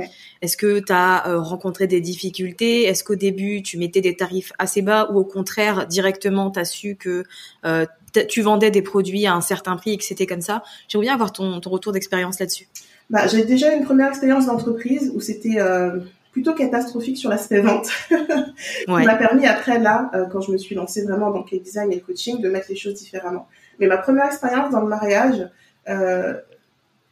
Est-ce 0.41 0.55
que 0.55 0.79
tu 0.79 0.93
as 0.93 1.23
rencontré 1.39 1.87
des 1.87 1.99
difficultés? 1.99 2.83
Est-ce 2.83 3.03
qu'au 3.03 3.15
début 3.15 3.63
tu 3.63 3.77
mettais 3.77 3.99
des 3.99 4.15
tarifs 4.15 4.53
assez 4.57 4.81
bas 4.81 5.09
ou 5.11 5.19
au 5.19 5.25
contraire 5.25 5.87
directement 5.87 6.49
tu 6.51 6.59
as 6.59 6.65
su 6.65 6.95
que 6.95 7.25
tu 8.27 8.41
vendais 8.41 8.71
des 8.71 8.81
produits 8.81 9.25
à 9.25 9.33
un 9.33 9.41
certain 9.41 9.75
prix 9.75 9.93
et 9.93 9.97
que 9.97 10.03
c'était 10.03 10.27
comme 10.27 10.41
ça 10.41 10.63
J'aimerais 10.87 11.05
bien 11.05 11.13
avoir 11.13 11.31
ton, 11.31 11.59
ton 11.59 11.69
retour 11.69 11.91
d'expérience 11.91 12.39
là-dessus. 12.39 12.67
Bah, 13.09 13.27
j'ai 13.27 13.43
déjà 13.43 13.73
une 13.73 13.83
première 13.83 14.09
expérience 14.09 14.47
d'entreprise 14.47 15.11
où 15.13 15.21
c'était 15.21 15.59
euh, 15.59 15.99
plutôt 16.31 16.53
catastrophique 16.53 17.17
sur 17.17 17.29
l'aspect 17.29 17.61
vente. 17.61 17.87
ouais. 18.89 19.05
m'a 19.05 19.15
permis 19.15 19.45
après 19.45 19.79
là, 19.79 20.09
euh, 20.13 20.25
quand 20.25 20.41
je 20.41 20.51
me 20.51 20.57
suis 20.57 20.75
lancée 20.75 21.03
vraiment 21.03 21.31
dans 21.31 21.45
le 21.49 21.59
design 21.59 21.91
et 21.91 21.95
le 21.95 22.01
coaching, 22.01 22.41
de 22.41 22.49
mettre 22.49 22.67
les 22.69 22.75
choses 22.75 22.95
différemment. 22.95 23.47
Mais 23.79 23.87
ma 23.87 23.97
première 23.97 24.25
expérience 24.25 24.71
dans 24.71 24.81
le 24.81 24.87
mariage, 24.87 25.47
euh, 25.87 26.33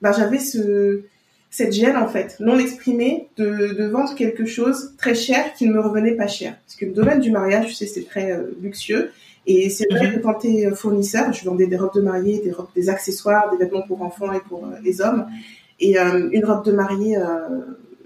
bah, 0.02 0.12
j'avais 0.12 0.40
ce 0.40 1.04
cette 1.50 1.72
gêne 1.72 1.98
en 1.98 2.08
fait 2.08 2.36
non 2.40 2.58
exprimée 2.58 3.30
de, 3.38 3.76
de, 3.78 3.84
vendre 3.86 4.16
quelque 4.16 4.44
chose 4.44 4.96
très 4.98 5.14
cher 5.14 5.54
qui 5.54 5.68
ne 5.68 5.74
me 5.74 5.80
revenait 5.80 6.16
pas 6.16 6.26
cher. 6.26 6.58
Parce 6.66 6.76
que 6.76 6.86
le 6.86 6.94
domaine 6.94 7.20
du 7.20 7.30
mariage, 7.30 7.68
tu 7.68 7.74
sais, 7.76 7.86
c'est 7.86 8.04
très 8.04 8.32
euh, 8.32 8.58
luxueux. 8.60 9.12
Et 9.46 9.70
c'est 9.70 9.88
vrai 9.92 10.08
mhm. 10.08 10.16
que 10.16 10.20
quand 10.20 10.36
tu 10.36 10.48
es 10.48 10.72
fournisseur, 10.72 11.34
je 11.34 11.44
vendais 11.46 11.68
des 11.68 11.78
robes 11.78 11.94
de 11.96 12.02
mariée, 12.02 12.40
des 12.40 12.52
robes, 12.52 12.68
des 12.76 12.90
accessoires, 12.90 13.52
des 13.52 13.58
vêtements 13.58 13.82
pour 13.82 14.02
enfants 14.02 14.32
et 14.32 14.40
pour 14.40 14.68
les 14.82 15.02
hommes. 15.02 15.26
Et 15.80 15.98
une 15.98 16.46
robe 16.46 16.64
de 16.64 16.72
mariée 16.72 17.18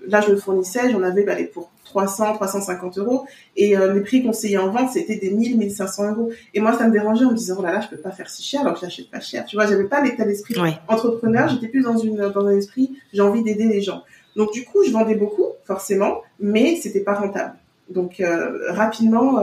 là, 0.07 0.21
je 0.21 0.31
le 0.31 0.37
fournissais, 0.37 0.89
j'en 0.91 1.03
avais 1.03 1.23
bah, 1.23 1.35
pour 1.53 1.71
300, 1.85 2.33
350 2.33 2.97
euros. 2.97 3.25
Et 3.55 3.77
euh, 3.77 3.93
les 3.93 4.01
prix 4.01 4.23
conseillés 4.23 4.57
en 4.57 4.69
vente, 4.71 4.91
c'était 4.91 5.15
des 5.15 5.31
1000, 5.31 5.57
1500 5.57 6.11
euros. 6.11 6.31
Et 6.53 6.59
moi, 6.59 6.73
ça 6.73 6.87
me 6.87 6.91
dérangeait 6.91 7.25
en 7.25 7.31
me 7.31 7.35
disant, 7.35 7.55
oh 7.59 7.61
là 7.61 7.71
là, 7.71 7.81
je 7.81 7.87
peux 7.89 8.01
pas 8.01 8.11
faire 8.11 8.29
si 8.29 8.43
cher 8.43 8.61
alors 8.61 8.75
que 8.75 8.81
j'achète 8.81 9.09
pas 9.09 9.19
cher. 9.19 9.45
Tu 9.45 9.55
vois, 9.55 9.67
j'avais 9.67 9.85
pas 9.85 10.01
l'état 10.01 10.25
d'esprit 10.25 10.55
entrepreneur, 10.87 11.49
j'étais 11.49 11.67
plus 11.67 11.83
dans, 11.83 11.97
une, 11.97 12.17
dans 12.17 12.45
un 12.45 12.57
esprit, 12.57 12.97
j'ai 13.13 13.21
envie 13.21 13.43
d'aider 13.43 13.67
les 13.67 13.81
gens. 13.81 14.03
Donc, 14.35 14.51
du 14.53 14.63
coup, 14.63 14.83
je 14.85 14.91
vendais 14.91 15.15
beaucoup, 15.15 15.47
forcément, 15.65 16.21
mais 16.39 16.75
c'était 16.75 17.01
pas 17.01 17.13
rentable. 17.13 17.55
Donc, 17.89 18.19
euh, 18.19 18.71
rapidement, 18.71 19.39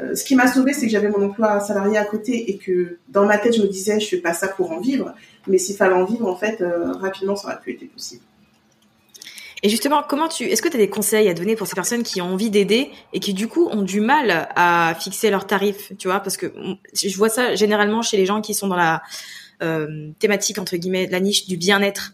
euh, 0.00 0.14
ce 0.14 0.24
qui 0.24 0.34
m'a 0.36 0.46
sauvé, 0.46 0.72
c'est 0.72 0.86
que 0.86 0.92
j'avais 0.92 1.08
mon 1.08 1.24
emploi 1.24 1.60
salarié 1.60 1.96
à 1.98 2.04
côté 2.04 2.50
et 2.50 2.58
que 2.58 2.98
dans 3.08 3.24
ma 3.24 3.38
tête, 3.38 3.56
je 3.56 3.62
me 3.62 3.68
disais, 3.68 3.98
je 4.00 4.06
fais 4.06 4.18
pas 4.18 4.34
ça 4.34 4.48
pour 4.48 4.72
en 4.72 4.80
vivre. 4.80 5.14
Mais 5.46 5.58
s'il 5.58 5.76
fallait 5.76 5.94
en 5.94 6.04
vivre, 6.04 6.26
en 6.26 6.36
fait, 6.36 6.62
rapidement, 7.00 7.36
ça 7.36 7.48
aurait 7.48 7.60
pu 7.60 7.72
être 7.72 7.90
possible. 7.92 8.22
Et 9.62 9.68
justement, 9.68 10.02
comment 10.06 10.28
tu, 10.28 10.44
est-ce 10.44 10.62
que 10.62 10.68
tu 10.68 10.76
as 10.76 10.78
des 10.78 10.90
conseils 10.90 11.28
à 11.28 11.34
donner 11.34 11.56
pour 11.56 11.66
ces 11.66 11.74
personnes 11.74 12.02
qui 12.02 12.20
ont 12.20 12.32
envie 12.32 12.50
d'aider 12.50 12.90
et 13.12 13.20
qui 13.20 13.32
du 13.32 13.48
coup 13.48 13.66
ont 13.66 13.82
du 13.82 14.00
mal 14.00 14.48
à 14.54 14.94
fixer 15.00 15.30
leurs 15.30 15.46
tarifs, 15.46 15.92
tu 15.98 16.08
vois, 16.08 16.20
parce 16.20 16.36
que 16.36 16.52
je 16.92 17.16
vois 17.16 17.28
ça 17.28 17.54
généralement 17.54 18.02
chez 18.02 18.16
les 18.16 18.26
gens 18.26 18.42
qui 18.42 18.54
sont 18.54 18.68
dans 18.68 18.76
la 18.76 19.02
euh, 19.62 20.10
thématique 20.18 20.58
entre 20.58 20.76
guillemets, 20.76 21.08
la 21.10 21.20
niche 21.20 21.46
du 21.46 21.56
bien-être. 21.56 22.12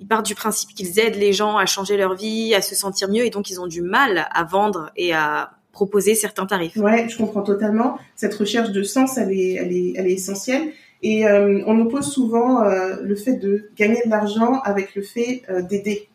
Ils 0.00 0.06
partent 0.06 0.24
du 0.24 0.34
principe 0.34 0.74
qu'ils 0.74 0.98
aident 0.98 1.16
les 1.16 1.34
gens 1.34 1.58
à 1.58 1.66
changer 1.66 1.98
leur 1.98 2.14
vie, 2.14 2.54
à 2.54 2.62
se 2.62 2.74
sentir 2.74 3.10
mieux, 3.10 3.26
et 3.26 3.30
donc 3.30 3.50
ils 3.50 3.60
ont 3.60 3.66
du 3.66 3.82
mal 3.82 4.26
à 4.30 4.44
vendre 4.44 4.90
et 4.96 5.12
à 5.12 5.52
proposer 5.72 6.14
certains 6.14 6.46
tarifs. 6.46 6.76
Ouais, 6.76 7.08
je 7.08 7.16
comprends 7.16 7.42
totalement. 7.42 7.98
Cette 8.16 8.34
recherche 8.34 8.70
de 8.70 8.82
sens, 8.82 9.18
elle 9.18 9.32
est, 9.32 9.54
elle 9.54 9.72
est, 9.72 9.92
elle 9.96 10.06
est 10.06 10.14
essentielle. 10.14 10.72
Et 11.02 11.26
euh, 11.26 11.62
on 11.66 11.78
oppose 11.80 12.12
souvent 12.12 12.62
euh, 12.62 12.96
le 13.02 13.14
fait 13.14 13.34
de 13.34 13.70
gagner 13.76 14.02
de 14.04 14.10
l'argent 14.10 14.60
avec 14.60 14.94
le 14.94 15.02
fait 15.02 15.42
euh, 15.48 15.62
d'aider. 15.62 16.08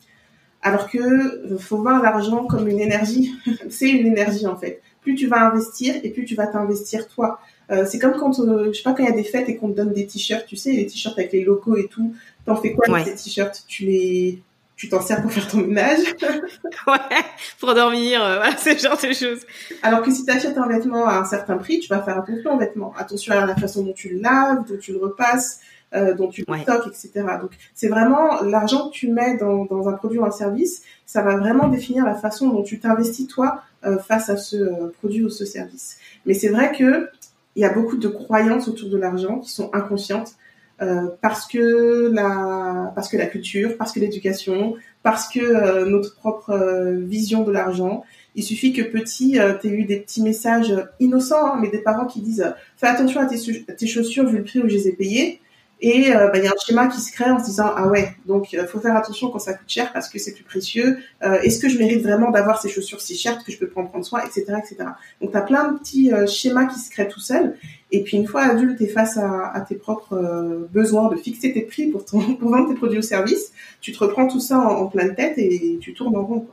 Alors 0.62 0.89
que 0.89 1.57
faut 1.57 1.77
voir 1.77 2.01
l'argent 2.01 2.45
comme 2.45 2.67
une 2.67 2.79
énergie. 2.79 3.33
c'est 3.69 3.89
une 3.89 4.07
énergie 4.07 4.47
en 4.47 4.55
fait. 4.55 4.81
Plus 5.01 5.15
tu 5.15 5.27
vas 5.27 5.47
investir 5.47 5.95
et 6.03 6.09
plus 6.09 6.25
tu 6.25 6.35
vas 6.35 6.47
t'investir 6.47 7.07
toi. 7.07 7.39
C'est 7.88 7.97
comme 7.97 8.13
quand, 8.13 8.33
je 8.33 8.74
sais 8.74 8.83
pas, 8.83 8.93
quand 8.93 9.03
il 9.03 9.09
y 9.09 9.12
a 9.12 9.15
des 9.15 9.24
fêtes 9.24 9.50
et 9.50 9.55
qu'on 9.55 9.69
te 9.69 9.75
donne 9.75 9.91
des 9.91 10.05
t-shirts, 10.05 10.45
tu 10.45 10.55
sais, 10.55 10.71
les 10.71 10.85
t-shirts 10.85 11.17
avec 11.17 11.31
les 11.31 11.43
locaux 11.43 11.75
et 11.75 11.88
tout. 11.88 12.13
T'en 12.45 12.55
fais 12.55 12.74
quoi 12.74 12.95
avec 12.95 13.17
ces 13.17 13.24
t-shirts? 13.24 13.63
Tu 13.67 13.85
les, 13.85 14.43
tu 14.75 14.89
t'en 14.89 15.01
sers 15.01 15.22
pour 15.22 15.32
faire 15.32 15.48
ton 15.48 15.58
ménage 15.58 16.00
Ouais, 16.88 17.24
pour 17.60 17.74
dormir, 17.74 18.20
voilà, 18.20 18.55
c'est 18.58 18.77
genre 18.77 18.98
de 18.98 19.13
choses. 19.13 19.46
Alors 19.82 20.01
que 20.01 20.12
si 20.12 20.25
tu 20.25 20.32
achètes 20.32 20.58
un 20.58 20.67
vêtement 20.67 21.08
à 21.08 21.15
un 21.15 21.25
certain 21.25 21.58
prix, 21.58 21.79
tu 21.79 21.88
vas 21.88 22.01
faire 22.01 22.17
attention 22.17 22.55
au 22.55 22.60
vêtement. 22.60 22.94
Attention 22.98 23.34
à 23.34 23.46
la 23.46 23.55
façon 23.55 23.84
dont 23.84 23.94
tu 23.94 24.10
le 24.10 24.20
laves, 24.20 24.65
dont 24.67 24.77
tu 24.77 24.91
le 24.91 25.00
repasses, 25.00 25.62
euh, 25.94 26.13
dont 26.13 26.27
tu 26.27 26.41
stockes, 26.41 26.88
etc. 26.88 27.12
Donc 27.39 27.51
c'est 27.74 27.88
vraiment 27.88 28.41
l'argent 28.41 28.89
que 28.89 28.94
tu 28.94 29.10
mets 29.10 29.38
dans, 29.38 29.65
dans, 29.65 29.88
un 29.88 29.94
produit 29.94 30.20
ou 30.20 30.25
un 30.25 30.32
service, 30.32 30.84
ça 31.05 31.22
va 31.22 31.38
vraiment 31.38 31.70
définir 31.70 32.03
la 32.03 32.15
façon 32.15 32.50
dont 32.50 32.63
tu 32.63 32.79
t'investis 32.79 33.27
toi 33.27 33.62
euh, 33.86 33.98
face 33.98 34.29
à 34.29 34.36
ce 34.36 34.58
euh, 34.58 34.94
produit 34.98 35.24
ou 35.24 35.29
ce 35.29 35.46
service. 35.46 35.98
Mais 36.25 36.34
c'est 36.34 36.50
vrai 36.50 36.72
que 36.72 37.10
il 37.55 37.62
y 37.62 37.65
a 37.65 37.72
beaucoup 37.72 37.96
de 37.96 38.10
croyances 38.10 38.67
autour 38.67 38.89
de 38.89 38.98
l'argent 38.98 39.39
qui 39.39 39.51
sont 39.51 39.70
inconscientes 39.74 40.36
euh, 40.82 41.08
parce 41.22 41.48
que 41.48 42.12
la 42.13 42.91
parce 42.96 43.10
que 43.10 43.17
la 43.17 43.27
culture, 43.27 43.77
parce 43.77 43.91
que 43.91 44.00
l'éducation, 44.00 44.75
parce 45.03 45.27
que 45.27 45.39
euh, 45.39 45.86
notre 45.86 46.15
propre 46.15 46.58
vision 47.01 47.44
de 47.44 47.51
l'argent. 47.51 48.03
Il 48.38 48.44
suffit 48.44 48.74
que 48.74 48.82
petit, 48.82 49.38
tu 49.62 49.67
eu 49.70 49.86
des 49.86 50.01
petits 50.01 50.22
messages 50.22 50.75
innocents, 51.00 51.53
hein, 51.53 51.58
mais 51.62 51.70
des 51.70 51.77
parents 51.77 52.05
qui 52.05 52.20
disent 52.20 52.53
fais 52.75 52.88
attention 52.88 53.22
à 53.22 53.27
tes, 53.27 53.38
tes 53.63 53.88
chaussures 53.88 54.25
vu 54.25 54.39
le 54.39 54.44
prix 54.44 54.60
où 54.60 54.67
je 54.67 54.74
les 54.74 54.89
ai 54.89 54.91
payées. 54.91 55.39
Et 55.88 56.15
euh, 56.15 56.30
bah, 56.30 56.39
il 56.39 56.44
y 56.44 56.48
a 56.48 56.50
un 56.50 56.65
schéma 56.65 56.88
qui 56.88 57.00
se 57.00 57.12
crée 57.12 57.30
en 57.30 57.38
se 57.38 57.46
disant 57.46 57.72
ah 57.75 57.88
ouais 57.88 58.15
donc 58.25 58.51
il 58.54 58.58
euh, 58.58 58.65
faut 58.65 58.80
faire 58.80 58.96
attention 58.96 59.30
quand 59.30 59.38
ça 59.38 59.54
coûte 59.54 59.70
cher 59.70 59.94
parce 59.94 60.10
que 60.10 60.18
c'est 60.18 60.34
plus 60.34 60.44
précieux. 60.44 60.98
Euh, 61.22 61.39
est-ce 61.42 61.60
que 61.60 61.70
je 61.70 61.77
mérite 61.77 62.01
vraiment 62.01 62.32
d'avoir 62.32 62.60
ces 62.60 62.70
chaussures 62.70 63.00
si 63.01 63.15
chères 63.15 63.44
que 63.44 63.51
je 63.51 63.60
peux 63.60 63.68
prendre 63.68 64.04
soin, 64.04 64.24
etc., 64.24 64.46
etc. 64.58 64.77
Donc 65.22 65.30
tu 65.30 65.38
as 65.38 65.42
plein 65.42 65.72
de 65.72 65.77
petits 65.77 66.10
schémas 66.27 66.65
qui 66.65 66.80
se 66.80 66.89
créent 66.89 67.08
tout 67.08 67.20
seul. 67.20 67.56
Et 67.92 68.01
puis 68.01 68.18
une 68.18 68.25
fois 68.25 68.42
adulte 68.42 68.82
et 68.82 68.88
face 68.88 69.18
à, 69.18 69.63
tes 69.70 69.75
propres 69.75 70.68
besoins 70.74 71.08
de 71.08 71.18
fixer 71.18 71.54
tes 71.54 71.62
prix 71.62 71.86
pour, 71.86 72.04
vendre 72.42 72.68
tes 72.68 72.74
produits 72.74 72.98
ou 72.98 73.04
services, 73.04 73.51
tu 73.80 73.92
te 73.92 74.00
reprends 74.00 74.27
tout 74.27 74.39
ça 74.39 74.58
en, 74.58 74.88
pleine 74.88 75.13
tête 75.13 75.38
et 75.38 75.77
tu 75.80 75.94
tournes 75.94 76.15
en 76.15 76.24
rond. 76.24 76.48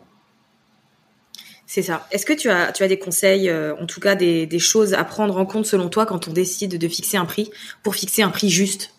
C'est 1.66 1.82
ça. 1.82 2.06
Est-ce 2.10 2.26
que 2.26 2.34
tu 2.34 2.50
as, 2.50 2.70
tu 2.72 2.82
as 2.82 2.88
des 2.88 2.98
conseils, 2.98 3.50
en 3.50 3.86
tout 3.86 4.00
cas 4.00 4.14
des 4.14 4.58
choses 4.58 4.92
à 4.92 5.04
prendre 5.04 5.38
en 5.38 5.46
compte 5.46 5.64
selon 5.64 5.88
toi 5.88 6.04
quand 6.04 6.28
on 6.28 6.32
décide 6.32 6.76
de 6.76 6.88
fixer 6.88 7.16
un 7.16 7.24
prix 7.24 7.50
pour 7.82 7.94
fixer 7.94 8.20
un 8.20 8.28
prix 8.30 8.50
juste? 8.50 8.92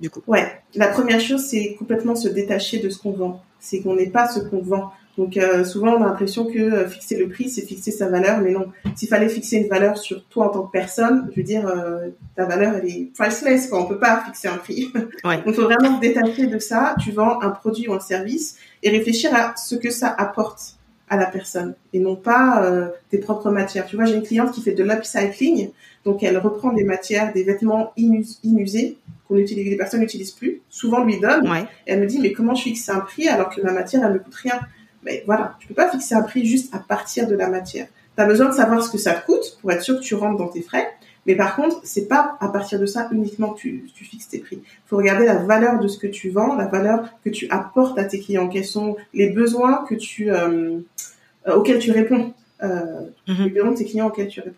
Du 0.00 0.10
coup 0.10 0.20
Ouais, 0.26 0.46
la 0.74 0.88
première 0.88 1.20
chose, 1.20 1.44
c'est 1.44 1.74
complètement 1.78 2.14
se 2.14 2.28
détacher 2.28 2.78
de 2.78 2.88
ce 2.90 2.98
qu'on 2.98 3.12
vend. 3.12 3.42
C'est 3.60 3.80
qu'on 3.80 3.96
n'est 3.96 4.10
pas 4.10 4.28
ce 4.28 4.40
qu'on 4.40 4.62
vend. 4.62 4.92
Donc 5.16 5.36
euh, 5.36 5.64
souvent, 5.64 5.94
on 5.96 6.02
a 6.04 6.06
l'impression 6.06 6.44
que 6.44 6.58
euh, 6.60 6.88
fixer 6.88 7.16
le 7.16 7.28
prix, 7.28 7.48
c'est 7.50 7.62
fixer 7.62 7.90
sa 7.90 8.08
valeur, 8.08 8.40
mais 8.40 8.52
non. 8.52 8.66
S'il 8.94 9.08
fallait 9.08 9.28
fixer 9.28 9.56
une 9.56 9.68
valeur 9.68 9.98
sur 9.98 10.24
toi 10.26 10.46
en 10.46 10.50
tant 10.50 10.62
que 10.62 10.70
personne, 10.70 11.28
je 11.32 11.36
veux 11.40 11.42
dire, 11.42 11.66
euh, 11.66 12.06
ta 12.36 12.44
valeur, 12.44 12.74
elle 12.76 12.88
est 12.88 13.10
priceless, 13.18 13.66
quoi. 13.66 13.82
On 13.82 13.86
peut 13.86 13.98
pas 13.98 14.22
fixer 14.26 14.46
un 14.46 14.58
prix. 14.58 14.92
Ouais. 15.24 15.38
Donc, 15.38 15.46
il 15.48 15.54
faut 15.54 15.62
vraiment 15.64 15.96
se 15.96 16.00
détacher 16.00 16.46
de 16.46 16.58
ça. 16.60 16.94
Tu 17.02 17.10
vends 17.10 17.40
un 17.42 17.50
produit 17.50 17.88
ou 17.88 17.94
un 17.94 18.00
service 18.00 18.56
et 18.84 18.90
réfléchir 18.90 19.34
à 19.34 19.56
ce 19.56 19.74
que 19.74 19.90
ça 19.90 20.14
apporte 20.16 20.76
à 21.10 21.16
la 21.16 21.26
personne 21.26 21.74
et 21.92 21.98
non 21.98 22.14
pas 22.14 22.62
euh, 22.62 22.88
tes 23.10 23.18
propres 23.18 23.50
matières. 23.50 23.86
Tu 23.86 23.96
vois, 23.96 24.04
j'ai 24.04 24.14
une 24.14 24.22
cliente 24.22 24.52
qui 24.52 24.62
fait 24.62 24.72
de 24.74 24.84
l'upcycling, 24.84 25.70
donc 26.04 26.22
elle 26.22 26.38
reprend 26.38 26.72
des 26.72 26.84
matières, 26.84 27.32
des 27.32 27.42
vêtements 27.42 27.92
inus- 27.96 28.38
inusés 28.44 28.98
qu'on 29.28 29.36
utilise, 29.36 29.68
les 29.68 29.76
personnes 29.76 30.00
n'utilisent 30.00 30.32
plus, 30.32 30.62
souvent 30.70 31.04
lui 31.04 31.20
donne. 31.20 31.48
Ouais. 31.48 31.62
Et 31.86 31.92
elle 31.92 32.00
me 32.00 32.06
dit, 32.06 32.18
mais 32.18 32.32
comment 32.32 32.54
je 32.54 32.62
fixe 32.64 32.88
un 32.88 33.00
prix 33.00 33.28
alors 33.28 33.50
que 33.54 33.60
ma 33.60 33.72
matière, 33.72 34.04
elle 34.04 34.14
ne 34.14 34.18
coûte 34.18 34.34
rien? 34.34 34.58
Mais 35.04 35.22
voilà, 35.26 35.54
tu 35.60 35.68
peux 35.68 35.74
pas 35.74 35.90
fixer 35.90 36.14
un 36.14 36.22
prix 36.22 36.44
juste 36.44 36.74
à 36.74 36.78
partir 36.80 37.28
de 37.28 37.34
la 37.36 37.48
matière. 37.48 37.86
Tu 38.16 38.22
as 38.22 38.26
besoin 38.26 38.48
de 38.48 38.54
savoir 38.54 38.82
ce 38.82 38.90
que 38.90 38.98
ça 38.98 39.12
te 39.14 39.24
coûte 39.26 39.58
pour 39.60 39.70
être 39.70 39.82
sûr 39.82 39.96
que 39.96 40.02
tu 40.02 40.14
rentres 40.16 40.38
dans 40.38 40.48
tes 40.48 40.62
frais. 40.62 40.88
Mais 41.26 41.34
par 41.36 41.54
contre, 41.56 41.80
c'est 41.84 42.08
pas 42.08 42.36
à 42.40 42.48
partir 42.48 42.80
de 42.80 42.86
ça 42.86 43.06
uniquement 43.12 43.52
que 43.52 43.60
tu, 43.60 43.84
tu 43.94 44.04
fixes 44.04 44.28
tes 44.28 44.38
prix. 44.38 44.60
Il 44.62 44.88
faut 44.88 44.96
regarder 44.96 45.26
la 45.26 45.36
valeur 45.36 45.78
de 45.78 45.86
ce 45.86 45.98
que 45.98 46.06
tu 46.06 46.30
vends, 46.30 46.56
la 46.56 46.66
valeur 46.66 47.10
que 47.24 47.28
tu 47.30 47.46
apportes 47.50 47.98
à 47.98 48.04
tes 48.04 48.18
clients, 48.18 48.48
quels 48.48 48.64
sont 48.64 48.96
les 49.12 49.28
besoins 49.30 49.84
que 49.88 49.94
tu, 49.94 50.30
euh, 50.32 50.78
euh, 51.46 51.54
auxquels 51.54 51.78
tu 51.80 51.90
réponds, 51.92 52.32
euh, 52.62 53.02
Mhm. 53.28 53.44
les 53.44 53.50
besoins 53.50 53.70
de 53.72 53.76
tes 53.76 53.84
clients 53.84 54.06
auxquels 54.08 54.28
tu 54.28 54.40
réponds. 54.40 54.56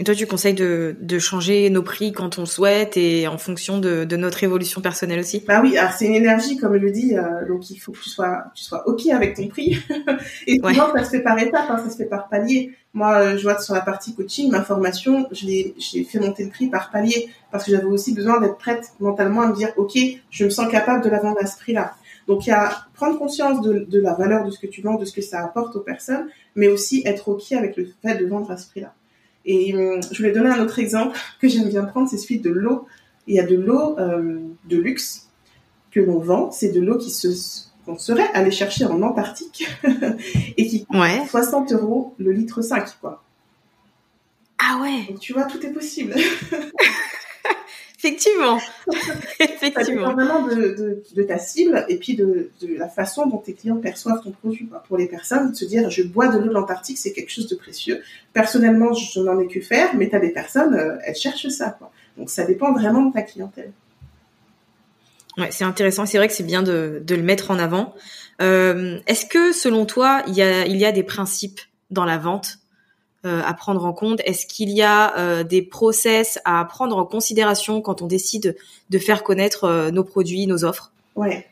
Et 0.00 0.04
toi, 0.04 0.14
tu 0.14 0.28
conseilles 0.28 0.54
de, 0.54 0.94
de 1.00 1.18
changer 1.18 1.68
nos 1.70 1.82
prix 1.82 2.12
quand 2.12 2.38
on 2.38 2.46
souhaite 2.46 2.96
et 2.96 3.26
en 3.26 3.36
fonction 3.36 3.78
de, 3.78 4.04
de 4.04 4.16
notre 4.16 4.44
évolution 4.44 4.80
personnelle 4.80 5.18
aussi? 5.18 5.42
Bah 5.46 5.60
oui, 5.60 5.76
alors 5.76 5.90
c'est 5.90 6.06
une 6.06 6.14
énergie, 6.14 6.56
comme 6.56 6.74
je 6.74 6.78
le 6.78 6.92
dis, 6.92 7.16
euh, 7.16 7.44
donc 7.48 7.68
il 7.70 7.78
faut 7.78 7.90
que 7.90 7.98
tu 7.98 8.08
sois, 8.08 8.44
tu 8.54 8.62
sois 8.62 8.86
ok 8.86 9.08
avec 9.08 9.34
ton 9.34 9.48
prix. 9.48 9.76
et 10.46 10.58
souvent, 10.58 10.92
ça 10.94 11.02
se 11.02 11.10
fait 11.10 11.20
par 11.20 11.36
étapes, 11.40 11.68
hein, 11.68 11.80
ça 11.82 11.90
se 11.90 11.96
fait 11.96 12.06
par 12.06 12.28
palier. 12.28 12.70
Moi, 12.94 13.12
euh, 13.18 13.36
je 13.36 13.42
vois 13.42 13.56
que 13.56 13.64
sur 13.64 13.74
la 13.74 13.80
partie 13.80 14.14
coaching, 14.14 14.52
ma 14.52 14.62
formation, 14.62 15.26
je 15.32 15.46
l'ai, 15.46 15.74
j'ai 15.78 16.04
fait 16.04 16.20
monter 16.20 16.44
le 16.44 16.50
prix 16.50 16.68
par 16.68 16.92
palier 16.92 17.28
parce 17.50 17.64
que 17.64 17.72
j'avais 17.72 17.84
aussi 17.84 18.14
besoin 18.14 18.40
d'être 18.40 18.56
prête 18.56 18.92
mentalement 19.00 19.42
à 19.42 19.48
me 19.48 19.54
dire, 19.54 19.72
ok, 19.76 19.98
je 20.30 20.44
me 20.44 20.50
sens 20.50 20.70
capable 20.70 21.02
de 21.02 21.10
la 21.10 21.18
vendre 21.18 21.38
à 21.42 21.46
ce 21.46 21.58
prix-là. 21.58 21.94
Donc 22.28 22.46
il 22.46 22.50
y 22.50 22.52
a 22.52 22.70
prendre 22.94 23.18
conscience 23.18 23.62
de, 23.62 23.80
de 23.80 24.00
la 24.00 24.14
valeur 24.14 24.44
de 24.44 24.50
ce 24.52 24.60
que 24.60 24.66
tu 24.68 24.80
vends, 24.80 24.94
de 24.94 25.04
ce 25.04 25.12
que 25.12 25.22
ça 25.22 25.42
apporte 25.42 25.74
aux 25.74 25.80
personnes, 25.80 26.28
mais 26.54 26.68
aussi 26.68 27.02
être 27.04 27.28
ok 27.28 27.50
avec 27.52 27.76
le 27.76 27.88
fait 28.02 28.16
de 28.16 28.26
vendre 28.26 28.50
à 28.50 28.56
ce 28.56 28.68
prix-là. 28.68 28.94
Et 29.50 29.74
hum, 29.74 30.00
je 30.12 30.18
voulais 30.18 30.32
donner 30.32 30.50
un 30.50 30.62
autre 30.62 30.78
exemple 30.78 31.18
que 31.40 31.48
j'aime 31.48 31.70
bien 31.70 31.82
prendre, 31.84 32.08
c'est 32.08 32.18
celui 32.18 32.38
de 32.38 32.50
l'eau. 32.50 32.86
Il 33.26 33.34
y 33.34 33.40
a 33.40 33.46
de 33.46 33.56
l'eau 33.56 33.98
euh, 33.98 34.38
de 34.66 34.76
luxe 34.76 35.28
que 35.90 36.00
l'on 36.00 36.18
vend, 36.18 36.50
c'est 36.52 36.70
de 36.70 36.80
l'eau 36.80 36.98
qui 36.98 37.10
se 37.10 37.28
qu'on 37.86 37.96
serait 37.96 38.30
allé 38.34 38.50
chercher 38.50 38.84
en 38.84 39.00
Antarctique 39.00 39.66
et 40.58 40.66
qui 40.66 40.84
coûte 40.84 40.98
Ouais. 40.98 41.26
60 41.26 41.72
euros 41.72 42.14
le 42.18 42.32
litre 42.32 42.60
5 42.60 43.00
quoi. 43.00 43.24
Ah 44.58 44.78
ouais, 44.82 45.06
Donc 45.08 45.20
tu 45.20 45.32
vois 45.32 45.44
tout 45.44 45.64
est 45.64 45.72
possible. 45.72 46.14
effectivement. 47.98 48.58
Ça 48.58 48.66
dépend 49.40 49.54
effectivement. 49.54 50.12
vraiment 50.12 50.46
de, 50.46 50.54
de, 50.54 51.02
de 51.14 51.22
ta 51.22 51.38
cible 51.38 51.84
et 51.88 51.96
puis 51.98 52.14
de, 52.14 52.50
de 52.60 52.76
la 52.76 52.88
façon 52.88 53.26
dont 53.26 53.38
tes 53.38 53.54
clients 53.54 53.76
perçoivent 53.76 54.22
ton 54.22 54.30
produit. 54.30 54.66
Quoi. 54.68 54.82
Pour 54.86 54.96
les 54.96 55.06
personnes, 55.06 55.50
de 55.50 55.56
se 55.56 55.64
dire 55.64 55.90
je 55.90 56.02
bois 56.02 56.28
de 56.28 56.38
l'eau 56.38 56.48
de 56.48 56.52
l'Antarctique, 56.52 56.98
c'est 56.98 57.12
quelque 57.12 57.30
chose 57.30 57.48
de 57.48 57.56
précieux. 57.56 58.02
Personnellement, 58.32 58.92
je 58.92 59.20
n'en 59.20 59.38
ai 59.40 59.48
que 59.48 59.60
faire, 59.60 59.94
mais 59.96 60.08
tu 60.08 60.16
as 60.16 60.20
des 60.20 60.30
personnes, 60.32 60.74
euh, 60.74 60.96
elles 61.04 61.16
cherchent 61.16 61.48
ça. 61.48 61.70
Quoi. 61.70 61.90
Donc 62.16 62.30
ça 62.30 62.44
dépend 62.44 62.72
vraiment 62.72 63.06
de 63.06 63.12
ta 63.12 63.22
clientèle. 63.22 63.72
Ouais, 65.36 65.50
c'est 65.50 65.64
intéressant. 65.64 66.04
C'est 66.04 66.18
vrai 66.18 66.26
que 66.28 66.34
c'est 66.34 66.42
bien 66.42 66.62
de, 66.62 67.00
de 67.04 67.14
le 67.14 67.22
mettre 67.22 67.50
en 67.50 67.58
avant. 67.58 67.94
Euh, 68.42 68.98
Est-ce 69.06 69.24
que, 69.24 69.52
selon 69.52 69.86
toi, 69.86 70.22
il 70.26 70.34
y 70.34 70.42
a, 70.42 70.66
il 70.66 70.76
y 70.76 70.84
a 70.84 70.92
des 70.92 71.04
principes 71.04 71.60
dans 71.90 72.04
la 72.04 72.18
vente 72.18 72.58
à 73.24 73.52
prendre 73.54 73.84
en 73.84 73.92
compte 73.92 74.20
Est-ce 74.24 74.46
qu'il 74.46 74.70
y 74.70 74.82
a 74.82 75.16
euh, 75.18 75.42
des 75.42 75.62
process 75.62 76.38
à 76.44 76.64
prendre 76.64 76.96
en 76.96 77.04
considération 77.04 77.80
quand 77.80 78.00
on 78.02 78.06
décide 78.06 78.56
de 78.90 78.98
faire 78.98 79.24
connaître 79.24 79.64
euh, 79.64 79.90
nos 79.90 80.04
produits, 80.04 80.46
nos 80.46 80.64
offres? 80.64 80.92
Ouais. 81.16 81.46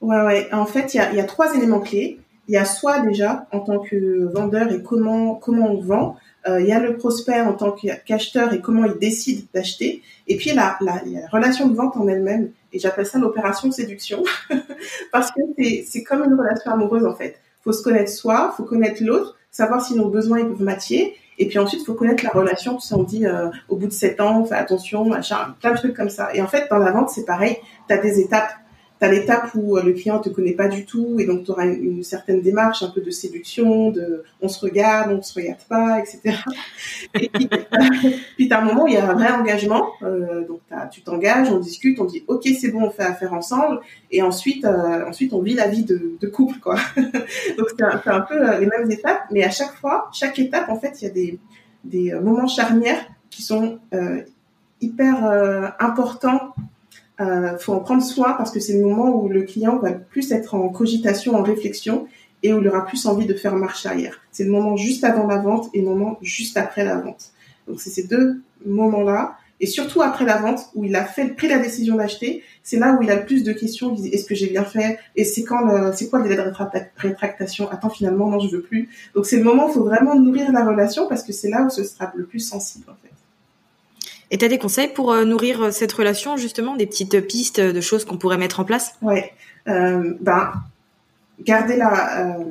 Ouais, 0.00 0.22
ouais. 0.22 0.48
En 0.52 0.66
fait, 0.66 0.94
il 0.94 0.98
y 0.98 1.00
a, 1.00 1.12
y 1.12 1.20
a 1.20 1.24
trois 1.24 1.54
éléments 1.54 1.80
clés. 1.80 2.20
Il 2.46 2.54
y 2.54 2.58
a 2.58 2.64
soit 2.64 3.00
déjà 3.00 3.46
en 3.52 3.60
tant 3.60 3.78
que 3.78 4.30
vendeur 4.32 4.70
et 4.70 4.82
comment 4.82 5.34
comment 5.34 5.72
on 5.72 5.80
vend. 5.80 6.16
Euh, 6.46 6.60
il 6.60 6.66
y 6.66 6.72
a 6.72 6.78
le 6.78 6.96
prospect 6.98 7.40
en 7.40 7.54
tant 7.54 7.72
qu'acheteur 7.72 8.52
et 8.52 8.60
comment 8.60 8.84
il 8.84 8.98
décide 8.98 9.46
d'acheter. 9.54 10.02
Et 10.28 10.36
puis 10.36 10.52
la, 10.52 10.76
la, 10.82 11.00
la 11.06 11.26
relation 11.28 11.68
de 11.68 11.74
vente 11.74 11.96
en 11.96 12.06
elle-même. 12.06 12.50
Et 12.74 12.78
j'appelle 12.78 13.06
ça 13.06 13.18
l'opération 13.18 13.72
séduction 13.72 14.22
parce 15.12 15.30
que 15.30 15.40
c'est 15.86 16.02
comme 16.02 16.22
une 16.22 16.34
relation 16.34 16.70
amoureuse 16.70 17.06
en 17.06 17.14
fait. 17.14 17.40
Faut 17.62 17.72
se 17.72 17.82
connaître 17.82 18.10
soi, 18.10 18.52
faut 18.56 18.64
connaître 18.64 19.02
l'autre, 19.02 19.36
savoir 19.54 19.80
si 19.80 19.94
nos 19.94 20.08
besoins 20.08 20.40
ils 20.40 20.48
peuvent 20.48 20.62
matcher. 20.62 21.14
Et 21.38 21.46
puis 21.46 21.58
ensuite, 21.58 21.84
faut 21.84 21.94
connaître 21.94 22.24
la 22.24 22.30
relation. 22.30 22.76
Tu 22.76 22.86
sais, 22.86 22.94
on 22.94 23.04
dit 23.04 23.24
euh, 23.24 23.48
au 23.68 23.76
bout 23.76 23.86
de 23.86 23.92
sept 23.92 24.20
ans, 24.20 24.44
fais 24.44 24.56
attention, 24.56 25.04
machin, 25.04 25.54
plein 25.60 25.72
de 25.72 25.76
trucs 25.76 25.94
comme 25.94 26.10
ça. 26.10 26.34
Et 26.34 26.42
en 26.42 26.46
fait, 26.46 26.68
dans 26.70 26.78
la 26.78 26.90
vente, 26.90 27.10
c'est 27.10 27.24
pareil. 27.24 27.56
Tu 27.88 27.94
as 27.94 27.98
des 27.98 28.20
étapes. 28.20 28.52
Tu 29.00 29.06
as 29.06 29.10
l'étape 29.10 29.50
où 29.54 29.76
euh, 29.76 29.82
le 29.82 29.92
client 29.92 30.20
te 30.20 30.28
connaît 30.28 30.52
pas 30.52 30.68
du 30.68 30.84
tout 30.84 31.16
et 31.18 31.26
donc 31.26 31.44
tu 31.44 31.50
auras 31.50 31.66
une, 31.66 32.04
certaine 32.04 32.42
démarche 32.42 32.82
un 32.82 32.90
peu 32.90 33.00
de 33.00 33.10
séduction, 33.10 33.90
de 33.90 34.22
on 34.40 34.48
se 34.48 34.64
regarde, 34.64 35.10
on 35.12 35.20
se 35.20 35.34
regarde 35.34 35.62
pas, 35.68 35.98
etc. 35.98 36.38
Et 37.14 37.28
puis, 37.28 37.48
tu 38.48 38.52
as 38.52 38.60
un 38.60 38.64
moment 38.64 38.84
où 38.84 38.88
il 38.88 38.94
y 38.94 38.96
a 38.96 39.08
un 39.08 39.14
vrai 39.14 39.30
engagement. 39.30 39.88
Euh, 40.02 40.46
donc 40.46 40.60
tu 40.90 41.02
t'engages, 41.02 41.50
on 41.50 41.58
discute, 41.58 41.98
on 42.00 42.04
dit 42.04 42.24
ok 42.28 42.46
c'est 42.58 42.70
bon, 42.70 42.84
on 42.84 42.90
fait 42.90 43.02
affaire 43.02 43.32
ensemble. 43.32 43.80
Et 44.10 44.22
ensuite, 44.22 44.64
euh, 44.64 45.08
ensuite 45.08 45.32
on 45.32 45.42
vit 45.42 45.54
la 45.54 45.68
vie 45.68 45.84
de, 45.84 46.26
couple 46.28 46.58
quoi. 46.60 46.76
donc 46.96 47.68
c'est 47.76 47.82
un, 47.82 48.00
un 48.06 48.20
peu 48.20 48.48
euh, 48.48 48.58
les 48.58 48.66
mêmes 48.66 48.90
étapes, 48.90 49.24
mais 49.30 49.42
à 49.44 49.50
chaque 49.50 49.74
fois, 49.74 50.08
chaque 50.12 50.38
étape 50.38 50.68
en 50.68 50.78
fait 50.78 51.02
il 51.02 51.04
y 51.04 51.08
a 51.08 51.12
des, 51.12 51.38
des 51.84 52.12
moments 52.14 52.46
charnières 52.46 53.04
qui 53.30 53.42
sont 53.42 53.78
hyper 54.80 55.74
importants 55.78 56.54
euh, 57.20 57.56
faut 57.58 57.72
en 57.72 57.80
prendre 57.80 58.02
soin 58.02 58.32
parce 58.32 58.50
que 58.50 58.60
c'est 58.60 58.74
le 58.74 58.84
moment 58.84 59.14
où 59.14 59.28
le 59.28 59.42
client 59.42 59.78
va 59.78 59.92
plus 59.92 60.32
être 60.32 60.54
en 60.54 60.68
cogitation, 60.68 61.34
en 61.36 61.42
réflexion 61.42 62.06
et 62.42 62.52
où 62.52 62.60
il 62.60 62.68
aura 62.68 62.84
plus 62.84 63.06
envie 63.06 63.26
de 63.26 63.34
faire 63.34 63.54
marche 63.56 63.86
arrière. 63.86 64.20
C'est 64.32 64.44
le 64.44 64.50
moment 64.50 64.76
juste 64.76 65.04
avant 65.04 65.26
la 65.26 65.38
vente 65.38 65.70
et 65.74 65.80
le 65.80 65.86
moment 65.86 66.18
juste 66.20 66.56
après 66.56 66.84
la 66.84 66.96
vente. 66.98 67.30
Donc 67.68 67.80
c'est 67.80 67.90
ces 67.90 68.06
deux 68.06 68.42
moments-là 68.66 69.36
et 69.60 69.66
surtout 69.66 70.02
après 70.02 70.24
la 70.24 70.38
vente 70.38 70.68
où 70.74 70.84
il 70.84 70.94
a 70.96 71.04
fait 71.04 71.28
pris 71.28 71.48
la 71.48 71.58
décision 71.58 71.96
d'acheter, 71.96 72.42
c'est 72.62 72.76
là 72.76 72.98
où 72.98 73.02
il 73.02 73.10
a 73.10 73.16
le 73.16 73.24
plus 73.24 73.44
de 73.44 73.52
questions. 73.52 73.94
Est-ce 73.94 74.24
que 74.26 74.34
j'ai 74.34 74.48
bien 74.48 74.64
fait? 74.64 74.98
Et 75.16 75.24
c'est 75.24 75.44
quand 75.44 75.92
c'est 75.94 76.10
quoi 76.10 76.18
le 76.18 76.28
délai 76.28 76.36
de 76.36 76.50
rétracta- 76.50 76.88
rétractation? 76.96 77.70
Attends 77.70 77.90
finalement 77.90 78.28
non 78.28 78.40
je 78.40 78.54
veux 78.54 78.62
plus. 78.62 78.90
Donc 79.14 79.24
c'est 79.26 79.36
le 79.36 79.44
moment 79.44 79.66
où 79.66 79.70
il 79.70 79.74
faut 79.74 79.84
vraiment 79.84 80.16
nourrir 80.16 80.50
la 80.52 80.64
relation 80.64 81.06
parce 81.08 81.22
que 81.22 81.32
c'est 81.32 81.48
là 81.48 81.62
où 81.62 81.70
ce 81.70 81.84
sera 81.84 82.12
le 82.16 82.24
plus 82.24 82.40
sensible. 82.40 82.86
Et 84.30 84.38
tu 84.38 84.44
as 84.44 84.48
des 84.48 84.58
conseils 84.58 84.88
pour 84.88 85.12
euh, 85.12 85.24
nourrir 85.24 85.62
euh, 85.62 85.70
cette 85.70 85.92
relation, 85.92 86.36
justement, 86.36 86.76
des 86.76 86.86
petites 86.86 87.20
pistes 87.26 87.60
de 87.60 87.80
choses 87.80 88.04
qu'on 88.04 88.18
pourrait 88.18 88.38
mettre 88.38 88.60
en 88.60 88.64
place? 88.64 88.94
Ouais. 89.02 89.32
Euh, 89.68 90.14
ben, 90.20 90.52
garder 91.40 91.76
la, 91.76 92.38
euh, 92.38 92.44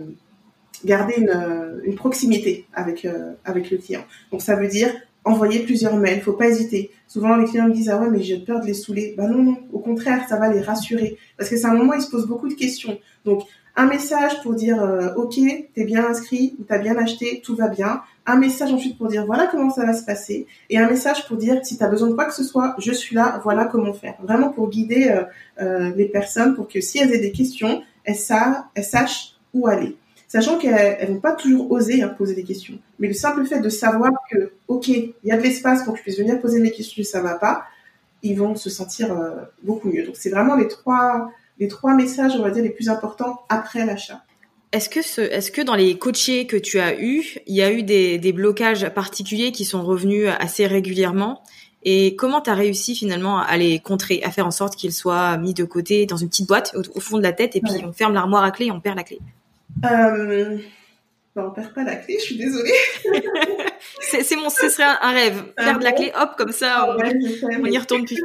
garder 0.85 1.15
une, 1.17 1.29
euh, 1.29 1.95
proximité 1.95 2.65
avec 2.73 3.05
euh, 3.05 3.33
avec 3.45 3.71
le 3.71 3.77
client. 3.77 4.03
Donc 4.31 4.41
ça 4.41 4.55
veut 4.55 4.67
dire 4.67 4.89
envoyer 5.25 5.59
plusieurs 5.59 5.95
mails. 5.95 6.21
Faut 6.21 6.33
pas 6.33 6.47
hésiter. 6.47 6.91
Souvent 7.07 7.35
les 7.35 7.45
clients 7.45 7.67
me 7.67 7.73
disent 7.73 7.89
ah 7.89 7.99
ouais 7.99 8.09
mais 8.09 8.21
j'ai 8.21 8.39
peur 8.39 8.61
de 8.61 8.65
les 8.65 8.73
saouler. 8.73 9.13
Ben 9.17 9.27
non 9.27 9.43
non. 9.43 9.57
Au 9.71 9.79
contraire 9.79 10.27
ça 10.27 10.37
va 10.37 10.51
les 10.51 10.61
rassurer 10.61 11.17
parce 11.37 11.49
que 11.49 11.57
c'est 11.57 11.67
un 11.67 11.73
moment 11.73 11.93
où 11.93 11.95
ils 11.95 12.01
se 12.01 12.09
posent 12.09 12.27
beaucoup 12.27 12.49
de 12.49 12.55
questions. 12.55 12.97
Donc 13.25 13.43
un 13.75 13.87
message 13.87 14.41
pour 14.43 14.53
dire 14.53 14.81
euh, 14.83 15.13
ok 15.15 15.35
t'es 15.73 15.83
bien 15.83 16.05
inscrit 16.05 16.55
t'as 16.67 16.77
bien 16.77 16.95
acheté 16.97 17.41
tout 17.43 17.55
va 17.55 17.67
bien. 17.69 18.01
Un 18.25 18.37
message 18.37 18.71
ensuite 18.71 18.97
pour 18.97 19.07
dire 19.07 19.25
voilà 19.25 19.47
comment 19.47 19.69
ça 19.71 19.85
va 19.85 19.93
se 19.93 20.05
passer 20.05 20.45
et 20.69 20.77
un 20.77 20.87
message 20.87 21.27
pour 21.27 21.37
dire 21.37 21.59
si 21.65 21.77
tu 21.77 21.83
as 21.83 21.87
besoin 21.89 22.07
de 22.09 22.13
quoi 22.13 22.25
que 22.25 22.33
ce 22.33 22.43
soit 22.43 22.75
je 22.77 22.91
suis 22.91 23.15
là 23.15 23.41
voilà 23.43 23.65
comment 23.65 23.93
faire. 23.93 24.15
Vraiment 24.21 24.49
pour 24.49 24.69
guider 24.69 25.09
euh, 25.09 25.23
euh, 25.61 25.91
les 25.95 26.05
personnes 26.05 26.55
pour 26.55 26.67
que 26.67 26.79
si 26.81 26.99
elles 26.99 27.11
aient 27.13 27.19
des 27.19 27.31
questions, 27.31 27.81
elles, 28.05 28.15
sa- 28.15 28.67
elles 28.75 28.83
sachent 28.85 29.35
où 29.53 29.67
aller. 29.67 29.97
Sachant 30.27 30.57
qu'elles 30.57 30.97
elles 30.99 31.09
vont 31.11 31.19
pas 31.19 31.33
toujours 31.33 31.69
oser 31.71 32.01
hein, 32.01 32.09
poser 32.09 32.33
des 32.35 32.43
questions. 32.43 32.75
Mais 32.99 33.07
le 33.07 33.13
simple 33.13 33.45
fait 33.45 33.59
de 33.59 33.69
savoir 33.69 34.11
que, 34.31 34.51
OK, 34.67 34.87
il 34.87 35.13
y 35.23 35.31
a 35.31 35.37
de 35.37 35.43
l'espace 35.43 35.83
pour 35.83 35.93
que 35.93 35.99
je 35.99 36.03
puisse 36.03 36.17
venir 36.17 36.39
poser 36.39 36.59
mes 36.59 36.71
questions 36.71 37.03
ça 37.03 37.21
va 37.21 37.35
pas, 37.35 37.65
ils 38.23 38.35
vont 38.37 38.55
se 38.55 38.69
sentir 38.69 39.11
euh, 39.11 39.31
beaucoup 39.63 39.89
mieux. 39.89 40.05
Donc 40.05 40.15
c'est 40.17 40.29
vraiment 40.29 40.55
les 40.55 40.67
trois, 40.67 41.29
les 41.59 41.67
trois 41.67 41.93
messages, 41.95 42.33
on 42.35 42.41
va 42.41 42.51
dire, 42.51 42.63
les 42.63 42.69
plus 42.71 42.89
importants 42.89 43.41
après 43.49 43.85
l'achat. 43.85 44.23
Est-ce 44.71 44.89
que, 44.89 45.01
ce, 45.03 45.21
est-ce 45.21 45.51
que 45.51 45.61
dans 45.61 45.75
les 45.75 45.97
coachés 45.99 46.47
que 46.47 46.57
tu 46.57 46.79
as 46.79 46.99
eus, 46.99 47.37
il 47.45 47.55
y 47.55 47.61
a 47.61 47.71
eu 47.71 47.83
des, 47.83 48.17
des 48.17 48.33
blocages 48.33 48.89
particuliers 48.89 49.51
qui 49.51 49.65
sont 49.65 49.83
revenus 49.83 50.27
assez 50.39 50.65
régulièrement? 50.65 51.43
Et 51.83 52.15
comment 52.15 52.41
tu 52.41 52.49
as 52.49 52.55
réussi 52.55 52.95
finalement 52.95 53.39
à 53.39 53.55
les 53.57 53.77
contrer, 53.79 54.23
à 54.23 54.31
faire 54.31 54.47
en 54.47 54.51
sorte 54.51 54.75
qu'ils 54.75 54.93
soient 54.93 55.37
mis 55.37 55.53
de 55.53 55.63
côté 55.63 56.05
dans 56.07 56.17
une 56.17 56.29
petite 56.29 56.47
boîte 56.47 56.73
au, 56.75 56.81
au 56.97 56.99
fond 57.01 57.17
de 57.17 57.23
la 57.23 57.33
tête 57.33 57.55
et 57.55 57.61
puis 57.61 57.71
Ouais. 57.73 57.83
on 57.85 57.91
ferme 57.93 58.13
l'armoire 58.13 58.43
à 58.43 58.51
clé 58.51 58.67
et 58.67 58.71
on 58.71 58.79
perd 58.79 58.95
la 58.97 59.03
clé? 59.03 59.19
Euh, 59.85 60.57
Ben, 61.35 61.45
on 61.47 61.51
perd 61.51 61.73
pas 61.73 61.83
la 61.83 61.95
clé, 61.95 62.17
je 62.19 62.25
suis 62.25 62.37
désolée. 62.37 62.73
c'est 64.01 64.35
mon, 64.35 64.49
ce 64.49 64.69
serait 64.69 64.83
un, 64.83 65.11
rêve. 65.11 65.43
De 65.57 65.83
la 65.83 65.91
clé, 65.91 66.11
hop, 66.15 66.35
comme 66.37 66.51
ça, 66.51 66.87
on, 66.87 66.97
on 66.99 67.65
y 67.65 67.77
retourne 67.77 68.05
plus. 68.05 68.21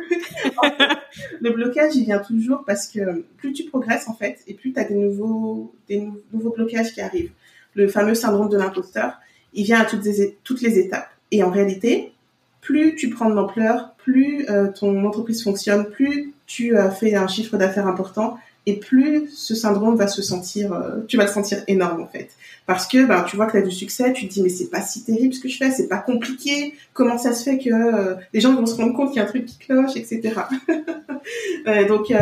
le 1.40 1.50
blocage, 1.50 1.96
il 1.96 2.04
vient 2.04 2.18
toujours 2.18 2.64
parce 2.66 2.86
que 2.86 3.24
plus 3.38 3.54
tu 3.54 3.64
progresses, 3.64 4.08
en 4.08 4.14
fait, 4.14 4.40
et 4.46 4.52
plus 4.52 4.74
tu 4.74 4.80
as 4.80 4.84
des 4.84 4.94
nouveaux, 4.94 5.72
des 5.88 6.06
nouveaux 6.34 6.50
blocages 6.50 6.92
qui 6.92 7.00
arrivent. 7.00 7.32
Le 7.74 7.88
fameux 7.88 8.14
syndrome 8.14 8.50
de 8.50 8.58
l'imposteur, 8.58 9.14
il 9.54 9.64
vient 9.64 9.80
à 9.80 9.84
toutes 9.86 10.04
les, 10.04 10.36
toutes 10.44 10.60
les 10.60 10.78
étapes. 10.78 11.08
Et 11.30 11.42
en 11.42 11.50
réalité, 11.50 12.12
plus 12.60 12.94
tu 12.94 13.08
prends 13.08 13.30
de 13.30 13.34
l'ampleur, 13.34 13.94
plus 13.96 14.46
euh, 14.50 14.68
ton 14.68 15.04
entreprise 15.06 15.42
fonctionne, 15.42 15.86
plus 15.86 16.34
tu 16.46 16.76
as 16.76 16.90
fait 16.90 17.14
un 17.14 17.26
chiffre 17.26 17.56
d'affaires 17.56 17.86
important, 17.86 18.38
et 18.66 18.76
plus 18.76 19.28
ce 19.34 19.54
syndrome 19.54 19.96
va 19.96 20.08
se 20.08 20.20
sentir, 20.20 20.72
euh, 20.72 21.00
tu 21.06 21.16
vas 21.16 21.24
le 21.24 21.30
sentir 21.30 21.62
énorme 21.68 22.02
en 22.02 22.06
fait. 22.06 22.30
Parce 22.66 22.86
que 22.86 23.06
ben, 23.06 23.22
tu 23.22 23.36
vois 23.36 23.46
que 23.46 23.52
tu 23.52 23.58
as 23.58 23.62
du 23.62 23.70
succès, 23.70 24.12
tu 24.12 24.28
te 24.28 24.34
dis 24.34 24.42
mais 24.42 24.50
c'est 24.50 24.68
pas 24.68 24.82
si 24.82 25.04
terrible 25.04 25.32
ce 25.32 25.40
que 25.40 25.48
je 25.48 25.56
fais, 25.56 25.70
c'est 25.70 25.88
pas 25.88 25.98
compliqué, 25.98 26.74
comment 26.92 27.16
ça 27.18 27.32
se 27.32 27.44
fait 27.44 27.58
que 27.58 27.70
euh, 27.70 28.14
les 28.32 28.40
gens 28.40 28.54
vont 28.54 28.66
se 28.66 28.74
rendre 28.74 28.94
compte 28.94 29.08
qu'il 29.08 29.16
y 29.16 29.20
a 29.20 29.24
un 29.24 29.28
truc 29.28 29.46
qui 29.46 29.58
cloche, 29.58 29.96
etc. 29.96 30.34
euh, 31.66 31.88
donc 31.88 32.12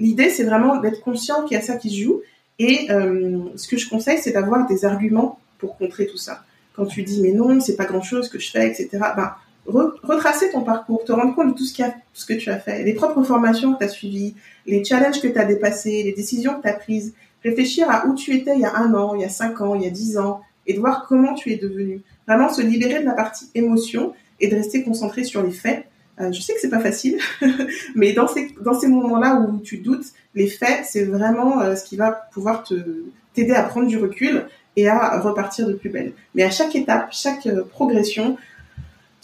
l'idée 0.00 0.30
c'est 0.30 0.44
vraiment 0.44 0.80
d'être 0.80 1.00
conscient 1.00 1.44
qu'il 1.44 1.56
y 1.56 1.60
a 1.60 1.62
ça 1.62 1.76
qui 1.76 1.90
se 1.90 2.02
joue. 2.02 2.22
Et 2.58 2.88
ce 2.88 3.68
que 3.68 3.76
je 3.76 3.88
conseille 3.88 4.18
c'est 4.18 4.32
d'avoir 4.32 4.66
des 4.66 4.84
arguments 4.84 5.38
pour 5.58 5.76
contrer 5.76 6.06
tout 6.06 6.18
ça. 6.18 6.44
Quand 6.74 6.86
tu 6.86 7.02
dis 7.02 7.22
mais 7.22 7.32
non, 7.32 7.60
c'est 7.60 7.76
pas 7.76 7.84
grand 7.84 8.02
chose 8.02 8.28
que 8.28 8.38
je 8.40 8.50
fais, 8.50 8.68
etc. 8.68 8.98
retracer 9.66 10.50
ton 10.50 10.62
parcours, 10.62 11.04
te 11.04 11.12
rendre 11.12 11.34
compte 11.34 11.48
de 11.48 11.54
tout 11.54 11.64
ce, 11.64 11.82
a, 11.82 11.94
ce 12.12 12.26
que 12.26 12.34
tu 12.34 12.50
as 12.50 12.58
fait, 12.58 12.82
les 12.82 12.94
propres 12.94 13.22
formations 13.22 13.74
que 13.74 13.78
tu 13.78 13.84
as 13.84 13.88
suivies, 13.88 14.34
les 14.66 14.84
challenges 14.84 15.20
que 15.20 15.28
tu 15.28 15.38
as 15.38 15.44
dépassés, 15.44 16.02
les 16.02 16.12
décisions 16.12 16.54
que 16.56 16.62
tu 16.62 16.68
as 16.68 16.74
prises, 16.74 17.14
réfléchir 17.42 17.90
à 17.90 18.06
où 18.06 18.14
tu 18.14 18.34
étais 18.34 18.54
il 18.54 18.60
y 18.60 18.64
a 18.64 18.76
un 18.76 18.94
an, 18.94 19.14
il 19.14 19.22
y 19.22 19.24
a 19.24 19.28
cinq 19.28 19.60
ans, 19.60 19.74
il 19.74 19.82
y 19.82 19.86
a 19.86 19.90
dix 19.90 20.18
ans, 20.18 20.40
et 20.66 20.74
de 20.74 20.80
voir 20.80 21.06
comment 21.08 21.34
tu 21.34 21.52
es 21.52 21.56
devenu. 21.56 22.02
Vraiment 22.26 22.48
se 22.48 22.62
libérer 22.62 23.00
de 23.00 23.04
la 23.04 23.12
partie 23.12 23.50
émotion 23.54 24.14
et 24.40 24.48
de 24.48 24.56
rester 24.56 24.82
concentré 24.82 25.24
sur 25.24 25.42
les 25.42 25.50
faits. 25.50 25.84
Euh, 26.20 26.32
je 26.32 26.40
sais 26.40 26.54
que 26.54 26.60
c'est 26.60 26.70
pas 26.70 26.80
facile, 26.80 27.18
mais 27.94 28.12
dans 28.12 28.28
ces, 28.28 28.54
dans 28.62 28.78
ces 28.78 28.86
moments-là 28.86 29.40
où 29.40 29.58
tu 29.58 29.78
doutes, 29.78 30.06
les 30.34 30.46
faits, 30.46 30.84
c'est 30.84 31.04
vraiment 31.04 31.60
euh, 31.60 31.74
ce 31.74 31.84
qui 31.84 31.96
va 31.96 32.12
pouvoir 32.32 32.62
te 32.62 32.74
t'aider 33.34 33.52
à 33.52 33.64
prendre 33.64 33.88
du 33.88 33.98
recul 33.98 34.46
et 34.76 34.88
à 34.88 35.20
repartir 35.20 35.66
de 35.66 35.72
plus 35.72 35.90
belle. 35.90 36.12
Mais 36.34 36.44
à 36.44 36.50
chaque 36.50 36.76
étape, 36.76 37.08
chaque 37.10 37.46
euh, 37.46 37.64
progression, 37.64 38.36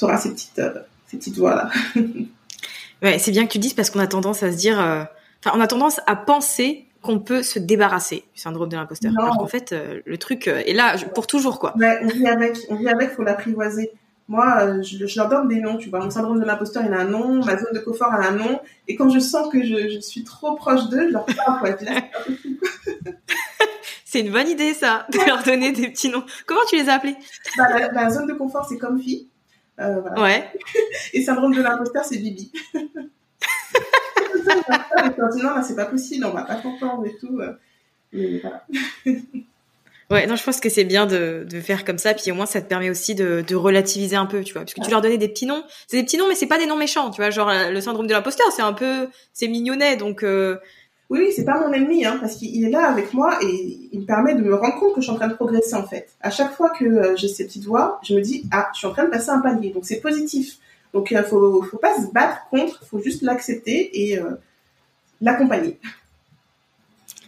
tu 0.00 0.04
auras 0.04 0.18
ces 0.18 0.30
petites, 0.30 0.60
ces 1.06 1.16
petites 1.16 1.36
voix-là. 1.36 1.70
ouais, 3.02 3.18
c'est 3.18 3.30
bien 3.30 3.46
que 3.46 3.52
tu 3.52 3.58
dises 3.58 3.74
parce 3.74 3.90
qu'on 3.90 4.00
a 4.00 4.06
tendance 4.06 4.42
à 4.42 4.50
se 4.50 4.56
dire, 4.56 4.78
enfin, 4.78 5.56
on 5.56 5.60
a 5.60 5.66
tendance 5.66 6.00
à 6.06 6.16
penser 6.16 6.86
qu'on 7.02 7.18
peut 7.18 7.42
se 7.42 7.58
débarrasser 7.58 8.24
du 8.34 8.40
syndrome 8.40 8.68
de 8.68 8.76
l'imposteur. 8.76 9.12
Alors 9.18 9.38
qu'en 9.38 9.46
fait, 9.46 9.72
euh, 9.72 10.00
le 10.04 10.18
truc 10.18 10.48
euh, 10.48 10.62
est 10.66 10.74
là 10.74 10.96
pour 11.14 11.26
toujours, 11.26 11.58
quoi. 11.58 11.76
Ouais, 11.76 11.98
on 12.02 12.08
vit 12.08 12.26
avec, 12.26 12.58
on 12.68 12.76
vit 12.76 12.88
avec, 12.88 13.10
faut 13.10 13.22
l'apprivoiser. 13.22 13.90
Moi, 14.28 14.46
euh, 14.60 14.82
je, 14.82 15.06
je, 15.06 15.16
leur 15.16 15.28
donne 15.28 15.48
des 15.48 15.60
noms, 15.60 15.76
tu 15.76 15.88
vois. 15.88 16.00
Mon 16.00 16.10
syndrome 16.10 16.38
de 16.38 16.44
l'imposteur, 16.44 16.84
il 16.86 16.92
a 16.92 16.98
un 16.98 17.04
nom, 17.04 17.42
ma 17.44 17.56
zone 17.56 17.72
de 17.72 17.80
confort, 17.80 18.12
a 18.12 18.28
un 18.28 18.32
nom. 18.32 18.60
Et 18.86 18.96
quand 18.96 19.08
je 19.08 19.18
sens 19.18 19.48
que 19.50 19.64
je, 19.64 19.88
je 19.88 19.98
suis 19.98 20.24
trop 20.24 20.54
proche 20.54 20.88
d'eux, 20.88 21.08
je 21.08 21.12
leur 21.12 21.24
parle, 21.24 21.58
quoi. 21.58 21.70
c'est 24.04 24.20
une 24.20 24.30
bonne 24.30 24.48
idée, 24.48 24.74
ça, 24.74 25.06
de 25.12 25.18
leur 25.26 25.42
donner 25.42 25.72
des 25.72 25.88
petits 25.88 26.10
noms. 26.10 26.24
Comment 26.46 26.60
tu 26.68 26.76
les 26.76 26.88
as 26.88 26.94
appelés? 26.94 27.16
Bah, 27.56 27.64
la, 27.76 27.90
la, 27.92 28.10
zone 28.10 28.26
de 28.26 28.34
confort, 28.34 28.66
c'est 28.68 28.78
comme 28.78 29.00
fille. 29.00 29.30
Euh, 29.81 30.01
voilà. 30.01 30.23
Ouais. 30.23 30.51
Et 31.12 31.23
syndrome 31.23 31.55
de 31.55 31.62
l'imposteur, 31.62 32.05
c'est 32.05 32.19
Bibi. 32.19 32.51
non, 32.75 32.83
c'est 35.62 35.77
pas 35.77 35.87
possible, 35.87 36.27
on 36.27 36.33
va 36.33 36.43
pas 36.43 36.57
comprendre 36.57 37.07
et 37.07 37.16
tout. 37.16 37.38
Euh. 37.40 37.55
Mais 38.12 38.40
voilà. 38.40 38.66
Ouais, 40.11 40.27
non, 40.27 40.35
je 40.35 40.43
pense 40.43 40.59
que 40.59 40.69
c'est 40.69 40.83
bien 40.83 41.07
de, 41.07 41.47
de, 41.49 41.61
faire 41.61 41.85
comme 41.85 41.99
ça, 41.99 42.14
puis 42.14 42.33
au 42.33 42.35
moins 42.35 42.45
ça 42.45 42.61
te 42.61 42.66
permet 42.66 42.90
aussi 42.90 43.14
de, 43.14 43.45
de 43.47 43.55
relativiser 43.55 44.16
un 44.16 44.27
peu, 44.27 44.43
tu 44.43 44.53
vois, 44.53 44.62
parce 44.62 44.75
que 44.75 44.81
tu 44.81 44.90
leur 44.90 45.01
donnais 45.01 45.19
des 45.19 45.29
petits 45.29 45.47
noms, 45.47 45.62
c'est 45.87 45.99
des 45.99 46.03
petits 46.03 46.16
noms, 46.16 46.27
mais 46.27 46.35
c'est 46.35 46.49
pas 46.49 46.59
des 46.59 46.66
noms 46.66 46.75
méchants, 46.75 47.11
tu 47.11 47.21
vois, 47.21 47.31
genre 47.31 47.49
euh, 47.49 47.71
le 47.71 47.81
syndrome 47.81 48.09
de 48.09 48.12
l'imposteur, 48.12 48.51
c'est 48.51 48.61
un 48.61 48.73
peu, 48.73 49.09
c'est 49.33 49.47
mignonnet, 49.47 49.97
donc. 49.97 50.25
Euh... 50.25 50.59
Oui, 51.11 51.18
oui, 51.18 51.33
c'est 51.35 51.44
pas 51.44 51.59
mon 51.59 51.73
ennemi, 51.73 52.07
hein, 52.07 52.18
parce 52.20 52.37
qu'il 52.37 52.64
est 52.64 52.70
là 52.70 52.88
avec 52.88 53.12
moi 53.12 53.37
et 53.42 53.79
il 53.92 54.01
me 54.01 54.05
permet 54.07 54.37
de 54.37 54.42
me 54.42 54.55
rendre 54.55 54.79
compte 54.79 54.94
que 54.94 55.01
je 55.01 55.07
suis 55.07 55.12
en 55.12 55.16
train 55.16 55.27
de 55.27 55.35
progresser 55.35 55.75
en 55.75 55.85
fait. 55.85 56.09
À 56.20 56.31
chaque 56.31 56.53
fois 56.53 56.70
que 56.70 56.85
euh, 56.85 57.16
j'ai 57.16 57.27
ces 57.27 57.46
petites 57.46 57.64
voix, 57.64 58.01
je 58.05 58.14
me 58.14 58.20
dis 58.20 58.44
ah, 58.53 58.70
je 58.73 58.79
suis 58.79 58.87
en 58.87 58.92
train 58.92 59.05
de 59.05 59.11
passer 59.11 59.31
un 59.31 59.40
palier, 59.40 59.70
donc 59.70 59.85
c'est 59.85 60.01
positif. 60.01 60.59
Donc, 60.94 61.11
il 61.11 61.16
euh, 61.16 61.25
faut, 61.25 61.62
faut 61.62 61.79
pas 61.79 61.96
se 61.96 62.12
battre 62.12 62.49
contre, 62.51 62.85
faut 62.87 63.01
juste 63.01 63.23
l'accepter 63.23 63.90
et 63.92 64.18
euh, 64.20 64.31
l'accompagner. 65.20 65.81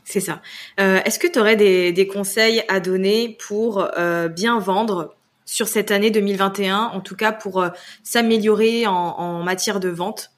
C'est 0.05 0.21
ça. 0.21 0.42
Est-ce 0.77 1.18
que 1.18 1.27
tu 1.27 1.38
aurais 1.38 1.57
des, 1.57 2.07
conseils 2.07 2.62
à 2.68 2.81
donner 2.81 3.38
pour 3.49 3.88
bien 4.37 4.59
vendre 4.59 5.14
sur 5.47 5.68
cette 5.68 5.90
année 5.90 6.11
2021, 6.11 6.90
en 6.92 7.01
tout 7.01 7.16
cas 7.16 7.33
pour 7.33 7.64
s'améliorer 8.03 8.87
en, 8.87 9.42
matière 9.42 9.81
de 9.81 9.88
vente? 9.88 10.31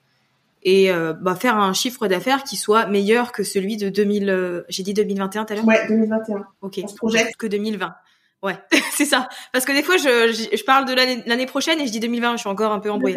Et 0.64 0.90
euh, 0.90 1.12
bah, 1.12 1.34
faire 1.34 1.58
un 1.58 1.72
chiffre 1.72 2.08
d'affaires 2.08 2.42
qui 2.42 2.56
soit 2.56 2.86
meilleur 2.86 3.32
que 3.32 3.42
celui 3.42 3.76
de 3.76 3.88
2000. 3.90 4.64
J'ai 4.68 4.82
dit 4.82 4.94
2021 4.94 5.44
tout 5.44 5.52
à 5.52 5.56
l'heure? 5.56 5.66
Ouais, 5.66 5.86
2021. 5.88 6.44
Ok. 6.62 6.80
On 6.82 6.88
se 6.88 6.94
projette 6.94 7.36
que 7.36 7.46
2020. 7.46 7.94
Ouais, 8.42 8.56
c'est 8.92 9.06
ça. 9.06 9.28
Parce 9.52 9.64
que 9.64 9.72
des 9.72 9.82
fois, 9.82 9.96
je, 9.96 10.32
je, 10.54 10.64
parle 10.64 10.84
de 10.84 10.92
l'année 10.92 11.46
prochaine 11.46 11.80
et 11.80 11.86
je 11.86 11.92
dis 11.92 12.00
2020, 12.00 12.32
je 12.32 12.40
suis 12.40 12.48
encore 12.48 12.72
un 12.72 12.80
peu 12.80 12.90
embrouillée. 12.90 13.16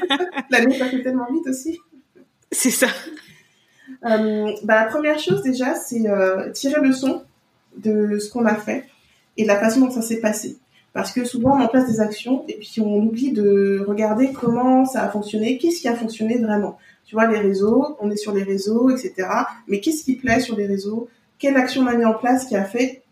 l'année 0.50 0.78
passe 0.78 0.90
tellement 1.02 1.26
vite 1.30 1.46
aussi. 1.46 1.78
C'est 2.50 2.70
ça. 2.70 2.88
Euh, 4.04 4.50
bah, 4.62 4.84
la 4.84 4.84
première 4.86 5.18
chose 5.18 5.42
déjà, 5.42 5.74
c'est 5.74 6.08
euh, 6.08 6.50
tirer 6.52 6.80
le 6.80 6.92
son 6.92 7.22
de 7.76 8.18
ce 8.18 8.30
qu'on 8.30 8.46
a 8.46 8.54
fait 8.54 8.86
et 9.36 9.42
de 9.42 9.48
la 9.48 9.58
façon 9.58 9.80
dont 9.80 9.90
ça 9.90 10.02
s'est 10.02 10.20
passé. 10.20 10.58
Parce 10.92 11.12
que 11.12 11.24
souvent, 11.24 11.54
on 11.54 11.58
met 11.58 11.64
en 11.64 11.68
place 11.68 11.86
des 11.86 12.00
actions 12.00 12.44
et 12.48 12.54
puis 12.54 12.80
on 12.80 12.96
oublie 12.96 13.32
de 13.32 13.84
regarder 13.86 14.32
comment 14.32 14.84
ça 14.84 15.02
a 15.02 15.08
fonctionné, 15.08 15.58
qu'est-ce 15.58 15.80
qui 15.80 15.88
a 15.88 15.94
fonctionné 15.94 16.38
vraiment. 16.38 16.78
Tu 17.06 17.14
vois, 17.14 17.26
les 17.26 17.38
réseaux, 17.38 17.96
on 18.00 18.10
est 18.10 18.16
sur 18.16 18.32
les 18.32 18.42
réseaux, 18.42 18.90
etc. 18.90 19.28
Mais 19.68 19.80
qu'est-ce 19.80 20.04
qui 20.04 20.16
plaît 20.16 20.40
sur 20.40 20.56
les 20.56 20.66
réseaux? 20.66 21.08
Quelle 21.38 21.56
action 21.56 21.82
on 21.82 21.86
a 21.86 21.94
mis 21.94 22.04
en 22.04 22.14
place 22.14 22.46
qui 22.46 22.56
a 22.56 22.64
fait 22.64 23.02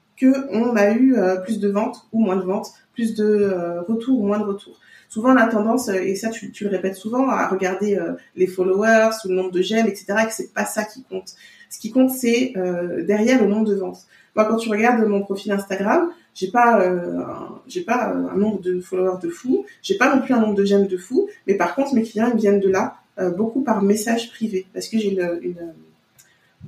on 0.51 0.77
a 0.77 0.90
eu 0.90 1.16
euh, 1.16 1.37
plus 1.37 1.59
de 1.59 1.69
ventes 1.69 2.07
ou 2.12 2.21
moins 2.21 2.37
de 2.37 2.43
ventes, 2.43 2.73
plus 2.95 3.14
de 3.14 3.25
euh, 3.25 3.83
retours 3.83 4.21
ou 4.21 4.27
moins 4.27 4.38
de 4.38 4.45
retours? 4.45 4.79
Souvent, 5.09 5.33
on 5.33 5.37
a 5.37 5.47
tendance, 5.47 5.88
euh, 5.88 5.95
et 5.95 6.14
ça 6.14 6.31
tu, 6.31 6.53
le 6.61 6.71
répètes 6.71 6.97
souvent, 6.97 7.29
à 7.29 7.49
regarder 7.49 7.99
les 8.37 8.47
followers 8.47 9.11
ou 9.25 9.29
le 9.29 9.35
nombre 9.35 9.51
de 9.51 9.62
j'aime, 9.62 9.87
etc. 9.87 10.07
Et 10.23 10.27
que 10.27 10.33
c'est 10.33 10.53
pas 10.53 10.64
ça 10.64 10.85
qui 10.85 11.03
compte. 11.05 11.35
Ce 11.69 11.79
qui 11.79 11.90
compte, 11.90 12.11
c'est 12.11 12.53
derrière 13.07 13.40
le 13.40 13.49
nombre 13.49 13.66
de 13.66 13.75
ventes. 13.75 14.07
Moi, 14.37 14.45
quand 14.45 14.57
tu 14.57 14.69
regardes 14.69 15.05
mon 15.07 15.23
profil 15.23 15.53
Instagram, 15.53 16.11
j'ai 16.35 16.51
pas, 16.51 16.83
j'ai 17.66 17.83
pas 17.83 18.12
un 18.12 18.37
nombre 18.37 18.61
de 18.61 18.81
followers 18.81 19.19
de 19.23 19.29
fou, 19.29 19.66
j'ai 19.83 19.97
pas 19.97 20.14
non 20.14 20.23
plus 20.23 20.33
un 20.33 20.40
nombre 20.40 20.55
de 20.55 20.64
j'aime 20.64 20.87
de 20.87 20.97
fou, 20.97 21.29
mais 21.47 21.55
par 21.55 21.75
contre, 21.75 21.95
mes 21.95 22.03
clients 22.03 22.31
ils 22.33 22.38
viennent 22.40 22.61
de 22.61 22.71
là 22.71 22.97
beaucoup 23.37 23.62
par 23.62 23.83
message 23.83 24.31
privé, 24.31 24.66
parce 24.73 24.88
que 24.88 24.99
j'ai 24.99 25.12
une, 25.12 25.38
une 25.43 25.75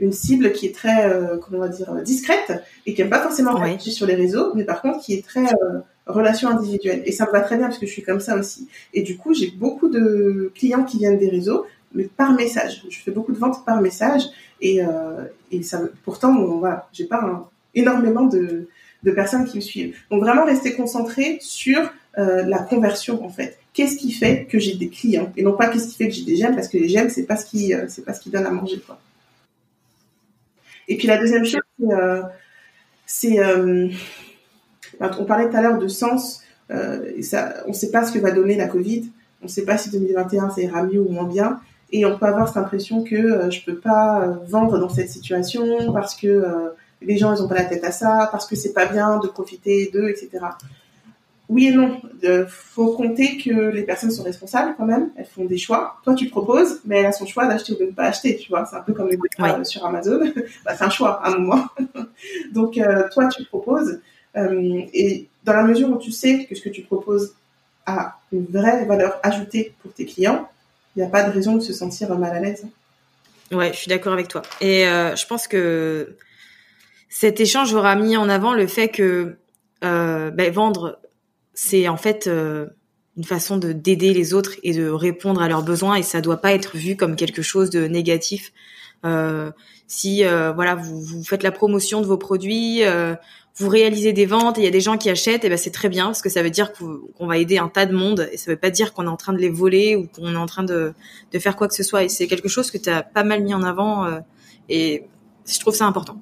une 0.01 0.13
cible 0.13 0.53
qui 0.53 0.67
est 0.67 0.75
très, 0.75 1.11
euh, 1.11 1.37
comment 1.39 1.59
on 1.59 1.61
va 1.61 1.69
dire, 1.69 1.93
discrète 2.03 2.53
et 2.87 2.95
qui 2.95 3.01
n'aime 3.01 3.11
pas 3.11 3.21
forcément 3.21 3.59
ouais. 3.61 3.79
sur 3.79 4.07
les 4.07 4.15
réseaux, 4.15 4.55
mais 4.55 4.65
par 4.65 4.81
contre 4.81 5.01
qui 5.01 5.15
est 5.15 5.25
très 5.25 5.45
euh, 5.45 5.81
relation 6.07 6.49
individuelle. 6.49 7.03
Et 7.05 7.13
ça 7.13 7.27
me 7.27 7.33
va 7.33 7.41
très 7.41 7.57
bien 7.57 7.67
parce 7.67 7.79
que 7.79 7.87
je 7.87 7.93
suis 7.93 8.03
comme 8.03 8.21
ça 8.21 8.37
aussi. 8.37 8.69
Et 8.95 9.03
du 9.03 9.17
coup, 9.17 9.35
j'ai 9.35 9.51
beaucoup 9.51 9.89
de 9.89 10.51
clients 10.55 10.85
qui 10.85 10.99
viennent 10.99 11.19
des 11.19 11.29
réseaux, 11.29 11.67
mais 11.95 12.05
par 12.05 12.33
message. 12.33 12.85
Je 12.89 12.99
fais 12.99 13.11
beaucoup 13.11 13.33
de 13.33 13.39
ventes 13.39 13.65
par 13.65 13.81
message 13.81 14.23
et, 14.61 14.83
euh, 14.83 15.25
et 15.51 15.63
ça, 15.63 15.83
pourtant, 16.05 16.33
bon, 16.33 16.59
voilà, 16.59 16.89
j'ai 16.93 17.05
pas 17.05 17.21
un, 17.21 17.47
énormément 17.75 18.25
de, 18.25 18.69
de 19.03 19.11
personnes 19.11 19.45
qui 19.45 19.57
me 19.57 19.61
suivent. 19.61 19.97
Donc 20.11 20.21
vraiment 20.23 20.45
rester 20.45 20.75
concentré 20.75 21.39
sur 21.41 21.93
euh, 22.19 22.43
la 22.45 22.59
conversion 22.59 23.25
en 23.25 23.29
fait. 23.29 23.59
Qu'est-ce 23.73 23.97
qui 23.97 24.13
fait 24.13 24.45
que 24.45 24.59
j'ai 24.59 24.75
des 24.77 24.89
clients? 24.89 25.33
Et 25.37 25.43
non 25.43 25.57
pas 25.57 25.69
qu'est-ce 25.69 25.89
qui 25.89 25.97
fait 25.97 26.09
que 26.09 26.15
j'ai 26.15 26.25
des 26.25 26.37
j'aime 26.37 26.55
parce 26.55 26.69
que 26.69 26.77
les 26.77 26.89
j'aime 26.89 27.09
c'est 27.09 27.25
pas 27.25 27.37
ce 27.37 27.47
qui 27.47 27.75
euh, 27.75 27.87
pas 28.05 28.13
ce 28.13 28.21
qui 28.21 28.31
donne 28.31 28.47
à 28.47 28.51
manger 28.51 28.79
quoi. 28.85 29.01
Et 30.89 30.97
puis 30.97 31.07
la 31.07 31.17
deuxième 31.17 31.45
chose, 31.45 31.61
c'est, 33.07 33.39
euh, 33.39 33.89
on 35.01 35.25
parlait 35.25 35.49
tout 35.49 35.57
à 35.57 35.63
l'heure 35.63 35.79
de 35.79 35.89
sens. 35.89 36.43
On 36.69 36.75
ne 36.75 37.73
sait 37.73 37.91
pas 37.91 38.05
ce 38.05 38.13
que 38.13 38.19
va 38.19 38.33
donner 38.33 38.57
la 38.57 38.67
Covid. 38.67 39.09
On 39.43 39.45
ne 39.45 39.51
sait 39.51 39.65
pas 39.65 39.79
si 39.79 39.91
2021 39.91 40.51
ça 40.51 40.61
ira 40.61 40.83
mieux 40.83 41.01
ou 41.01 41.09
moins 41.09 41.25
bien. 41.25 41.61
Et 41.93 42.05
on 42.05 42.19
peut 42.19 42.27
avoir 42.27 42.49
cette 42.49 42.57
impression 42.57 43.05
que 43.05 43.15
euh, 43.15 43.51
je 43.51 43.65
peux 43.65 43.77
pas 43.77 44.39
vendre 44.49 44.79
dans 44.79 44.89
cette 44.89 45.11
situation 45.11 45.93
parce 45.93 46.15
que 46.15 46.73
les 47.05 47.17
gens 47.17 47.35
ils 47.35 47.43
ont 47.43 47.49
pas 47.49 47.57
la 47.57 47.65
tête 47.65 47.85
à 47.85 47.93
ça, 47.93 48.29
parce 48.31 48.47
que 48.47 48.57
c'est 48.57 48.73
pas 48.73 48.87
bien 48.87 49.19
de 49.19 49.29
profiter 49.29 49.91
d'eux, 49.93 50.09
etc 50.09 50.41
oui 51.53 51.67
et 51.67 51.71
non. 51.73 52.01
Il 52.23 52.47
faut 52.49 52.95
compter 52.95 53.37
que 53.37 53.51
les 53.51 53.83
personnes 53.83 54.11
sont 54.11 54.23
responsables 54.23 54.75
quand 54.77 54.87
même. 54.87 55.11
Elles 55.17 55.27
font 55.27 55.45
des 55.45 55.59
choix. 55.59 55.99
Toi, 56.03 56.15
tu 56.15 56.29
proposes, 56.29 56.81
mais 56.87 57.01
elle 57.01 57.07
a 57.07 57.13
son 57.13 57.27
choix 57.27 57.47
d'acheter 57.47 57.75
ou 57.75 57.77
de 57.77 57.85
ne 57.85 57.91
pas 57.91 58.05
acheter. 58.05 58.37
Tu 58.37 58.49
vois, 58.49 58.65
c'est 58.65 58.77
un 58.77 58.81
peu 58.81 58.95
comme 58.95 59.09
les 59.09 59.19
ouais. 59.19 59.65
sur 59.65 59.85
Amazon. 59.85 60.21
bah, 60.65 60.75
c'est 60.77 60.85
un 60.85 60.91
choix 60.91 61.23
à 61.23 61.29
un 61.29 61.39
moment. 61.39 61.67
Donc, 62.53 62.79
euh, 62.79 63.07
toi, 63.13 63.29
tu 63.29 63.45
proposes. 63.45 64.01
Euh, 64.35 64.83
et 64.95 65.29
dans 65.45 65.53
la 65.53 65.65
mesure 65.65 65.91
où 65.91 65.99
tu 65.99 66.11
sais 66.11 66.47
que 66.49 66.55
ce 66.55 66.63
que 66.63 66.71
tu 66.71 66.83
proposes 66.83 67.35
a 67.85 68.19
une 68.33 68.47
vraie 68.47 68.87
valeur 68.87 69.19
ajoutée 69.23 69.75
pour 69.83 69.93
tes 69.93 70.07
clients, 70.07 70.49
il 70.97 71.01
n'y 71.01 71.05
a 71.05 71.11
pas 71.11 71.23
de 71.25 71.33
raison 71.33 71.57
de 71.57 71.61
se 71.61 71.75
sentir 71.75 72.17
mal 72.19 72.35
à 72.35 72.41
l'aise. 72.41 72.65
Ouais, 73.51 73.73
je 73.75 73.79
suis 73.79 73.89
d'accord 73.89 74.15
avec 74.15 74.29
toi. 74.29 74.41
Et 74.63 74.87
euh, 74.87 75.15
je 75.17 75.27
pense 75.27 75.47
que 75.47 76.17
cet 77.15 77.41
échange 77.41 77.75
aura 77.75 77.95
mis 77.95 78.17
en 78.17 78.29
avant 78.29 78.55
le 78.55 78.67
fait 78.67 78.89
que 78.89 79.37
ben, 79.83 80.51
vendre, 80.53 80.99
c'est 81.53 81.89
en 81.89 81.97
fait 81.97 82.29
une 83.17 83.25
façon 83.25 83.59
de 83.59 83.73
d'aider 83.73 84.15
les 84.15 84.35
autres 84.35 84.53
et 84.63 84.73
de 84.73 84.89
répondre 84.89 85.43
à 85.43 85.49
leurs 85.49 85.63
besoins 85.63 85.97
et 85.97 86.03
ça 86.03 86.21
doit 86.21 86.39
pas 86.39 86.53
être 86.53 86.77
vu 86.77 86.97
comme 86.97 87.17
quelque 87.17 87.43
chose 87.43 87.71
de 87.71 87.87
négatif. 87.87 88.53
Euh, 89.05 89.51
si 89.87 90.25
euh, 90.25 90.53
voilà 90.53 90.77
vous, 90.77 91.23
faites 91.25 91.43
la 91.43 91.53
promotion 91.53 92.01
de 92.01 92.07
vos 92.07 92.17
produits, 92.17 92.85
euh, 92.85 93.15
vous 93.57 93.69
réalisez 93.69 94.15
des 94.15 94.25
ventes 94.25 94.57
et 94.57 94.63
il 94.63 94.65
y 94.65 94.69
a 94.69 94.71
des 94.71 94.81
gens 94.81 94.97
qui 94.97 95.11
achètent, 95.11 95.45
et 95.45 95.51
ben 95.51 95.59
c'est 95.59 95.73
très 95.73 95.91
bien 95.91 96.07
parce 96.07 96.23
que 96.23 96.31
ça 96.31 96.43
veut 96.43 96.51
dire 96.51 96.73
qu'on 96.73 97.27
va 97.27 97.37
aider 97.37 97.59
un 97.59 97.69
tas 97.69 97.85
de 97.85 97.95
monde 97.95 98.29
et 98.33 98.39
ça 98.39 98.51
veut 98.51 98.57
pas 98.57 98.71
dire 98.71 98.95
qu'on 98.95 99.05
est 99.05 99.11
en 99.11 99.17
train 99.17 99.35
de 99.35 99.39
les 99.39 99.51
voler 99.51 99.97
ou 99.97 100.07
qu'on 100.07 100.33
est 100.33 100.37
en 100.37 100.47
train 100.47 100.63
de, 100.63 100.95
de 101.33 101.39
faire 101.39 101.57
quoi 101.57 101.69
que 101.69 101.75
ce 101.75 101.83
soit. 101.83 102.05
Et 102.05 102.09
c'est 102.09 102.27
quelque 102.27 102.49
chose 102.49 102.71
que 102.71 102.79
tu 102.79 102.89
as 102.89 103.03
pas 103.03 103.25
mal 103.25 103.43
mis 103.43 103.53
en 103.53 103.63
avant 103.63 104.07
et 104.71 105.05
je 105.47 105.61
trouve 105.61 105.75
ça 105.75 105.85
important. 105.85 106.19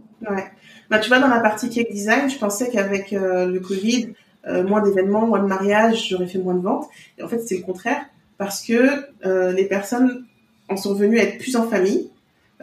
Bah, 0.91 0.99
tu 0.99 1.09
vois, 1.09 1.21
dans 1.21 1.29
la 1.29 1.41
partie 1.41 1.71
cake 1.71 1.91
design, 1.93 2.29
je 2.29 2.37
pensais 2.37 2.69
qu'avec 2.69 3.13
le 3.13 3.59
Covid, 3.61 4.13
euh, 4.47 4.65
moins 4.67 4.81
d'événements, 4.81 5.27
moins 5.27 5.43
de 5.43 5.47
mariages, 5.47 6.09
j'aurais 6.09 6.27
fait 6.27 6.39
moins 6.39 6.55
de 6.55 6.63
ventes. 6.63 6.87
Et 7.19 7.23
en 7.23 7.29
fait, 7.29 7.41
c'est 7.41 7.57
le 7.57 7.63
contraire 7.63 8.01
parce 8.39 8.63
que 8.63 9.05
euh, 9.27 9.53
les 9.53 9.65
personnes 9.65 10.25
en 10.69 10.77
sont 10.77 10.95
venues 10.95 11.19
à 11.19 11.25
être 11.25 11.39
plus 11.39 11.57
en 11.57 11.69
famille, 11.69 12.09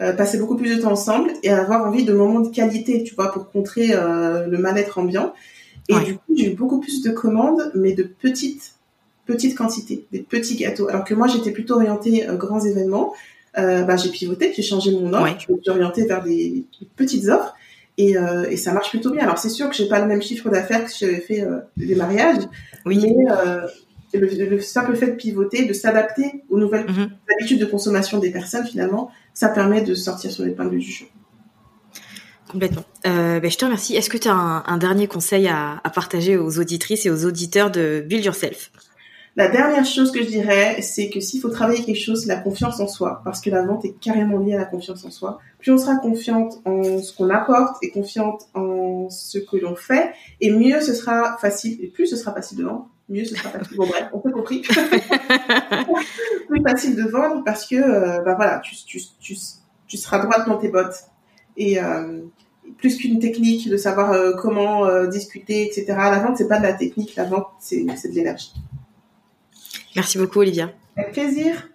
euh, 0.00 0.12
passer 0.12 0.38
beaucoup 0.38 0.56
plus 0.56 0.76
de 0.76 0.82
temps 0.82 0.92
ensemble 0.92 1.30
et 1.42 1.50
avoir 1.50 1.86
envie 1.86 2.04
de 2.04 2.12
moments 2.12 2.40
de 2.40 2.48
qualité, 2.48 3.04
tu 3.04 3.14
vois, 3.14 3.30
pour 3.30 3.50
contrer 3.50 3.88
le 3.88 4.56
mal-être 4.56 4.98
ambiant. 4.98 5.32
Et 5.88 5.98
du 6.00 6.14
coup, 6.14 6.34
j'ai 6.36 6.52
eu 6.52 6.54
beaucoup 6.54 6.80
plus 6.80 7.02
de 7.02 7.10
commandes, 7.10 7.72
mais 7.74 7.92
de 7.92 8.02
petites 8.02 8.74
petites 9.24 9.56
quantités, 9.58 10.06
des 10.10 10.20
petits 10.20 10.56
gâteaux. 10.56 10.88
Alors 10.88 11.04
que 11.04 11.12
moi, 11.12 11.26
j'étais 11.26 11.50
plutôt 11.50 11.74
orientée 11.74 12.26
grands 12.32 12.60
événements. 12.60 13.12
bah, 13.54 13.96
j'ai 13.96 14.10
pivoté, 14.10 14.52
j'ai 14.54 14.62
changé 14.62 14.90
mon 14.90 15.12
offre, 15.12 15.38
je 15.38 15.52
me 15.52 15.60
suis 15.60 15.70
orientée 15.70 16.06
vers 16.06 16.22
des 16.22 16.64
petites 16.96 17.28
offres 17.28 17.54
et, 17.98 18.16
euh, 18.16 18.48
et, 18.48 18.56
ça 18.56 18.72
marche 18.72 18.90
plutôt 18.90 19.10
bien. 19.10 19.24
Alors 19.24 19.38
c'est 19.38 19.50
sûr 19.50 19.68
que 19.68 19.74
j'ai 19.74 19.88
pas 19.88 19.98
le 19.98 20.06
même 20.06 20.22
chiffre 20.22 20.48
d'affaires 20.48 20.84
que 20.84 20.90
si 20.90 21.04
j'avais 21.04 21.20
fait 21.20 21.42
euh, 21.42 21.58
des 21.76 21.96
mariages, 21.96 22.44
oui. 22.86 22.98
mais 22.98 23.30
euh, 23.30 23.66
le, 24.14 24.60
simple 24.60 24.96
fait 24.96 25.08
de 25.08 25.16
pivoter, 25.16 25.66
de 25.66 25.72
s'adapter 25.72 26.44
aux 26.48 26.58
nouvelles 26.58 26.86
mhm. 26.88 27.10
habitudes 27.36 27.60
de 27.60 27.66
consommation 27.66 28.18
des 28.18 28.30
personnes, 28.30 28.64
finalement, 28.64 29.10
ça 29.34 29.48
permet 29.48 29.82
de 29.82 29.94
sortir 29.94 30.30
sur 30.30 30.44
l'épingle 30.44 30.78
du 30.78 30.90
jeu. 30.90 31.06
Complètement. 32.48 32.84
Euh, 33.06 33.40
ben, 33.40 33.50
je 33.50 33.58
te 33.58 33.64
remercie. 33.64 33.94
Est-ce 33.94 34.08
que 34.08 34.16
tu 34.16 34.28
as 34.28 34.32
un, 34.32 34.64
un, 34.64 34.78
dernier 34.78 35.06
conseil 35.06 35.48
à, 35.48 35.80
à, 35.84 35.90
partager 35.90 36.38
aux 36.38 36.58
auditrices 36.58 37.04
et 37.04 37.10
aux 37.10 37.26
auditeurs 37.26 37.70
de 37.70 38.02
Build 38.06 38.24
Yourself? 38.24 38.70
La 39.38 39.46
dernière 39.46 39.84
chose 39.84 40.10
que 40.10 40.20
je 40.20 40.26
dirais, 40.26 40.82
c'est 40.82 41.10
que 41.10 41.20
s'il 41.20 41.40
faut 41.40 41.48
travailler 41.48 41.84
quelque 41.84 42.02
chose, 42.02 42.22
c'est 42.22 42.28
la 42.28 42.40
confiance 42.40 42.80
en 42.80 42.88
soi, 42.88 43.22
parce 43.24 43.40
que 43.40 43.50
la 43.50 43.62
vente 43.62 43.84
est 43.84 43.94
carrément 44.00 44.38
liée 44.38 44.54
à 44.54 44.58
la 44.58 44.64
confiance 44.64 45.04
en 45.04 45.12
soi. 45.12 45.38
Plus 45.60 45.70
on 45.70 45.78
sera 45.78 45.94
confiante 45.94 46.60
en 46.64 46.98
ce 46.98 47.16
qu'on 47.16 47.30
apporte 47.30 47.76
et 47.84 47.90
confiante 47.90 48.48
en 48.54 49.08
ce 49.10 49.38
que 49.38 49.56
l'on 49.56 49.76
fait, 49.76 50.10
et 50.40 50.50
mieux 50.50 50.80
ce 50.80 50.92
sera 50.92 51.38
facile, 51.38 51.78
et 51.80 51.86
plus 51.86 52.08
ce 52.08 52.16
sera 52.16 52.34
facile 52.34 52.58
de 52.58 52.64
vendre, 52.64 52.88
mieux 53.08 53.24
ce 53.24 53.36
sera 53.36 53.50
facile. 53.50 53.76
Bon 53.76 53.86
bref, 53.86 54.08
on 54.12 54.18
peut 54.18 54.32
compris. 54.32 54.62
plus 56.48 56.62
facile 56.62 56.96
de 56.96 57.04
vendre 57.04 57.44
parce 57.44 57.64
que, 57.64 57.76
euh, 57.76 58.20
bah 58.22 58.34
voilà, 58.34 58.58
tu, 58.58 58.74
tu, 58.74 59.00
tu, 59.20 59.36
tu, 59.86 59.96
seras 59.96 60.18
droite 60.18 60.48
dans 60.48 60.58
tes 60.58 60.68
bottes. 60.68 61.04
Et 61.56 61.80
euh, 61.80 62.22
plus 62.76 62.96
qu'une 62.96 63.20
technique 63.20 63.68
de 63.68 63.76
savoir 63.76 64.10
euh, 64.10 64.32
comment 64.32 64.84
euh, 64.84 65.06
discuter, 65.06 65.64
etc. 65.64 65.86
La 65.88 66.18
vente, 66.18 66.38
c'est 66.38 66.48
pas 66.48 66.58
de 66.58 66.64
la 66.64 66.72
technique, 66.72 67.14
la 67.14 67.24
vente, 67.24 67.46
c'est 67.60 67.84
de 67.84 68.14
l'énergie. 68.14 68.52
Merci 69.96 70.18
beaucoup, 70.18 70.40
Olivia. 70.40 70.70
Avec 70.96 71.12
plaisir. 71.12 71.68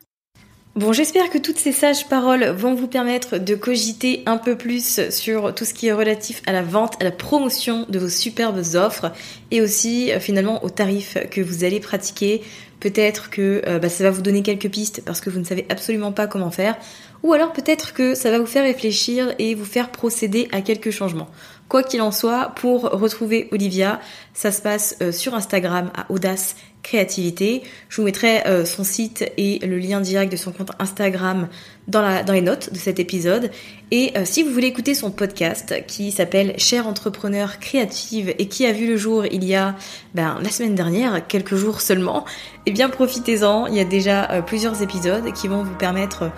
Bon, 0.75 0.91
j'espère 0.91 1.29
que 1.29 1.37
toutes 1.37 1.59
ces 1.59 1.71
sages 1.71 2.07
paroles 2.07 2.45
vont 2.45 2.73
vous 2.73 2.87
permettre 2.87 3.37
de 3.37 3.53
cogiter 3.53 4.23
un 4.25 4.37
peu 4.37 4.57
plus 4.57 5.11
sur 5.11 5.53
tout 5.53 5.65
ce 5.65 5.73
qui 5.75 5.85
est 5.85 5.93
relatif 5.93 6.41
à 6.47 6.51
la 6.51 6.63
vente, 6.63 6.99
à 6.99 7.03
la 7.03 7.11
promotion 7.11 7.85
de 7.89 7.99
vos 7.99 8.09
superbes 8.09 8.63
offres 8.73 9.11
et 9.51 9.61
aussi 9.61 10.11
euh, 10.11 10.19
finalement 10.19 10.63
aux 10.63 10.71
tarifs 10.71 11.17
que 11.29 11.41
vous 11.41 11.63
allez 11.63 11.79
pratiquer. 11.79 12.41
Peut-être 12.79 13.29
que 13.29 13.61
euh, 13.67 13.77
bah, 13.77 13.87
ça 13.87 14.03
va 14.03 14.09
vous 14.09 14.23
donner 14.23 14.41
quelques 14.41 14.69
pistes 14.69 15.03
parce 15.05 15.21
que 15.21 15.29
vous 15.29 15.39
ne 15.39 15.45
savez 15.45 15.67
absolument 15.69 16.11
pas 16.11 16.25
comment 16.25 16.49
faire 16.49 16.75
ou 17.23 17.33
alors 17.33 17.53
peut-être 17.53 17.93
que 17.93 18.15
ça 18.15 18.29
va 18.31 18.39
vous 18.39 18.45
faire 18.45 18.63
réfléchir 18.63 19.33
et 19.39 19.55
vous 19.55 19.65
faire 19.65 19.89
procéder 19.89 20.49
à 20.51 20.61
quelques 20.61 20.91
changements. 20.91 21.29
Quoi 21.73 21.81
qu'il 21.81 22.03
en 22.03 22.11
soit, 22.11 22.51
pour 22.55 22.83
retrouver 22.83 23.49
Olivia, 23.51 23.99
ça 24.35 24.51
se 24.51 24.61
passe 24.61 24.95
euh, 25.01 25.11
sur 25.11 25.33
Instagram 25.33 25.89
à 25.95 26.05
Audace 26.11 26.55
Créativité. 26.83 27.63
Je 27.89 27.99
vous 27.99 28.05
mettrai 28.05 28.45
euh, 28.45 28.63
son 28.63 28.83
site 28.83 29.25
et 29.37 29.57
le 29.65 29.79
lien 29.79 29.99
direct 29.99 30.31
de 30.31 30.37
son 30.37 30.51
compte 30.51 30.69
Instagram 30.77 31.47
dans, 31.87 32.23
les 32.31 32.41
notes 32.41 32.71
de 32.71 32.77
cet 32.77 32.99
épisode. 32.99 33.49
Et 33.89 34.11
euh, 34.15 34.21
si 34.23 34.43
vous 34.43 34.51
voulez 34.51 34.67
écouter 34.67 34.93
son 34.93 35.09
podcast 35.09 35.73
qui 35.87 36.11
s'appelle 36.11 36.53
Cher 36.59 36.85
entrepreneur 36.85 37.57
créative 37.57 38.35
et 38.37 38.47
qui 38.47 38.67
a 38.67 38.71
vu 38.71 38.85
le 38.85 38.95
jour 38.97 39.25
il 39.25 39.43
y 39.43 39.55
a 39.55 39.75
ben, 40.13 40.37
la 40.43 40.49
semaine 40.49 40.75
dernière, 40.75 41.25
quelques 41.25 41.55
jours 41.55 41.81
seulement, 41.81 42.23
eh 42.67 42.71
bien 42.71 42.87
profitez-en. 42.87 43.65
Il 43.65 43.73
y 43.73 43.79
a 43.79 43.85
déjà 43.85 44.43
plusieurs 44.45 44.83
épisodes 44.83 45.33
qui 45.33 45.47
vont 45.47 45.63
vous 45.63 45.75
permettre 45.75 46.29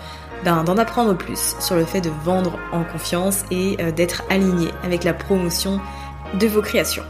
ben, 0.44 0.64
d'en 0.64 0.76
apprendre 0.76 1.16
plus 1.16 1.56
sur 1.60 1.76
le 1.76 1.84
fait 1.84 2.00
de 2.00 2.10
vendre 2.24 2.58
en 2.72 2.84
confiance 2.84 3.44
et 3.50 3.76
euh, 3.80 3.90
d'être 3.90 4.22
aligné 4.30 4.68
avec 4.82 5.04
la 5.04 5.14
promotion 5.14 5.80
de 6.34 6.46
vos 6.46 6.62
créations. 6.62 7.02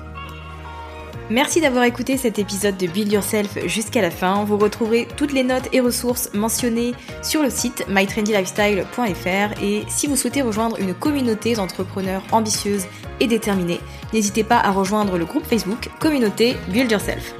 Merci 1.29 1.61
d'avoir 1.61 1.83
écouté 1.83 2.17
cet 2.17 2.39
épisode 2.39 2.77
de 2.77 2.87
Build 2.87 3.11
Yourself 3.11 3.67
jusqu'à 3.67 4.01
la 4.01 4.13
fin. 4.13 4.45
Vous 4.45 4.57
retrouverez 4.57 5.09
toutes 5.17 5.33
les 5.33 5.43
notes 5.43 5.69
et 5.73 5.81
ressources 5.81 6.31
mentionnées 6.35 6.95
sur 7.21 7.43
le 7.43 7.51
site 7.51 7.85
mytrendylifestyle.fr 7.89 9.61
et 9.61 9.85
si 9.89 10.07
vous 10.07 10.15
souhaitez 10.15 10.43
rejoindre 10.43 10.79
une 10.79 10.95
communauté 10.95 11.55
d'entrepreneurs 11.55 12.23
ambitieuses 12.31 12.87
et 13.19 13.27
déterminés, 13.27 13.81
n'hésitez 14.13 14.45
pas 14.45 14.59
à 14.59 14.71
rejoindre 14.71 15.19
le 15.19 15.25
groupe 15.25 15.45
Facebook 15.45 15.91
Communauté 15.99 16.55
Build 16.69 16.93
Yourself. 16.93 17.35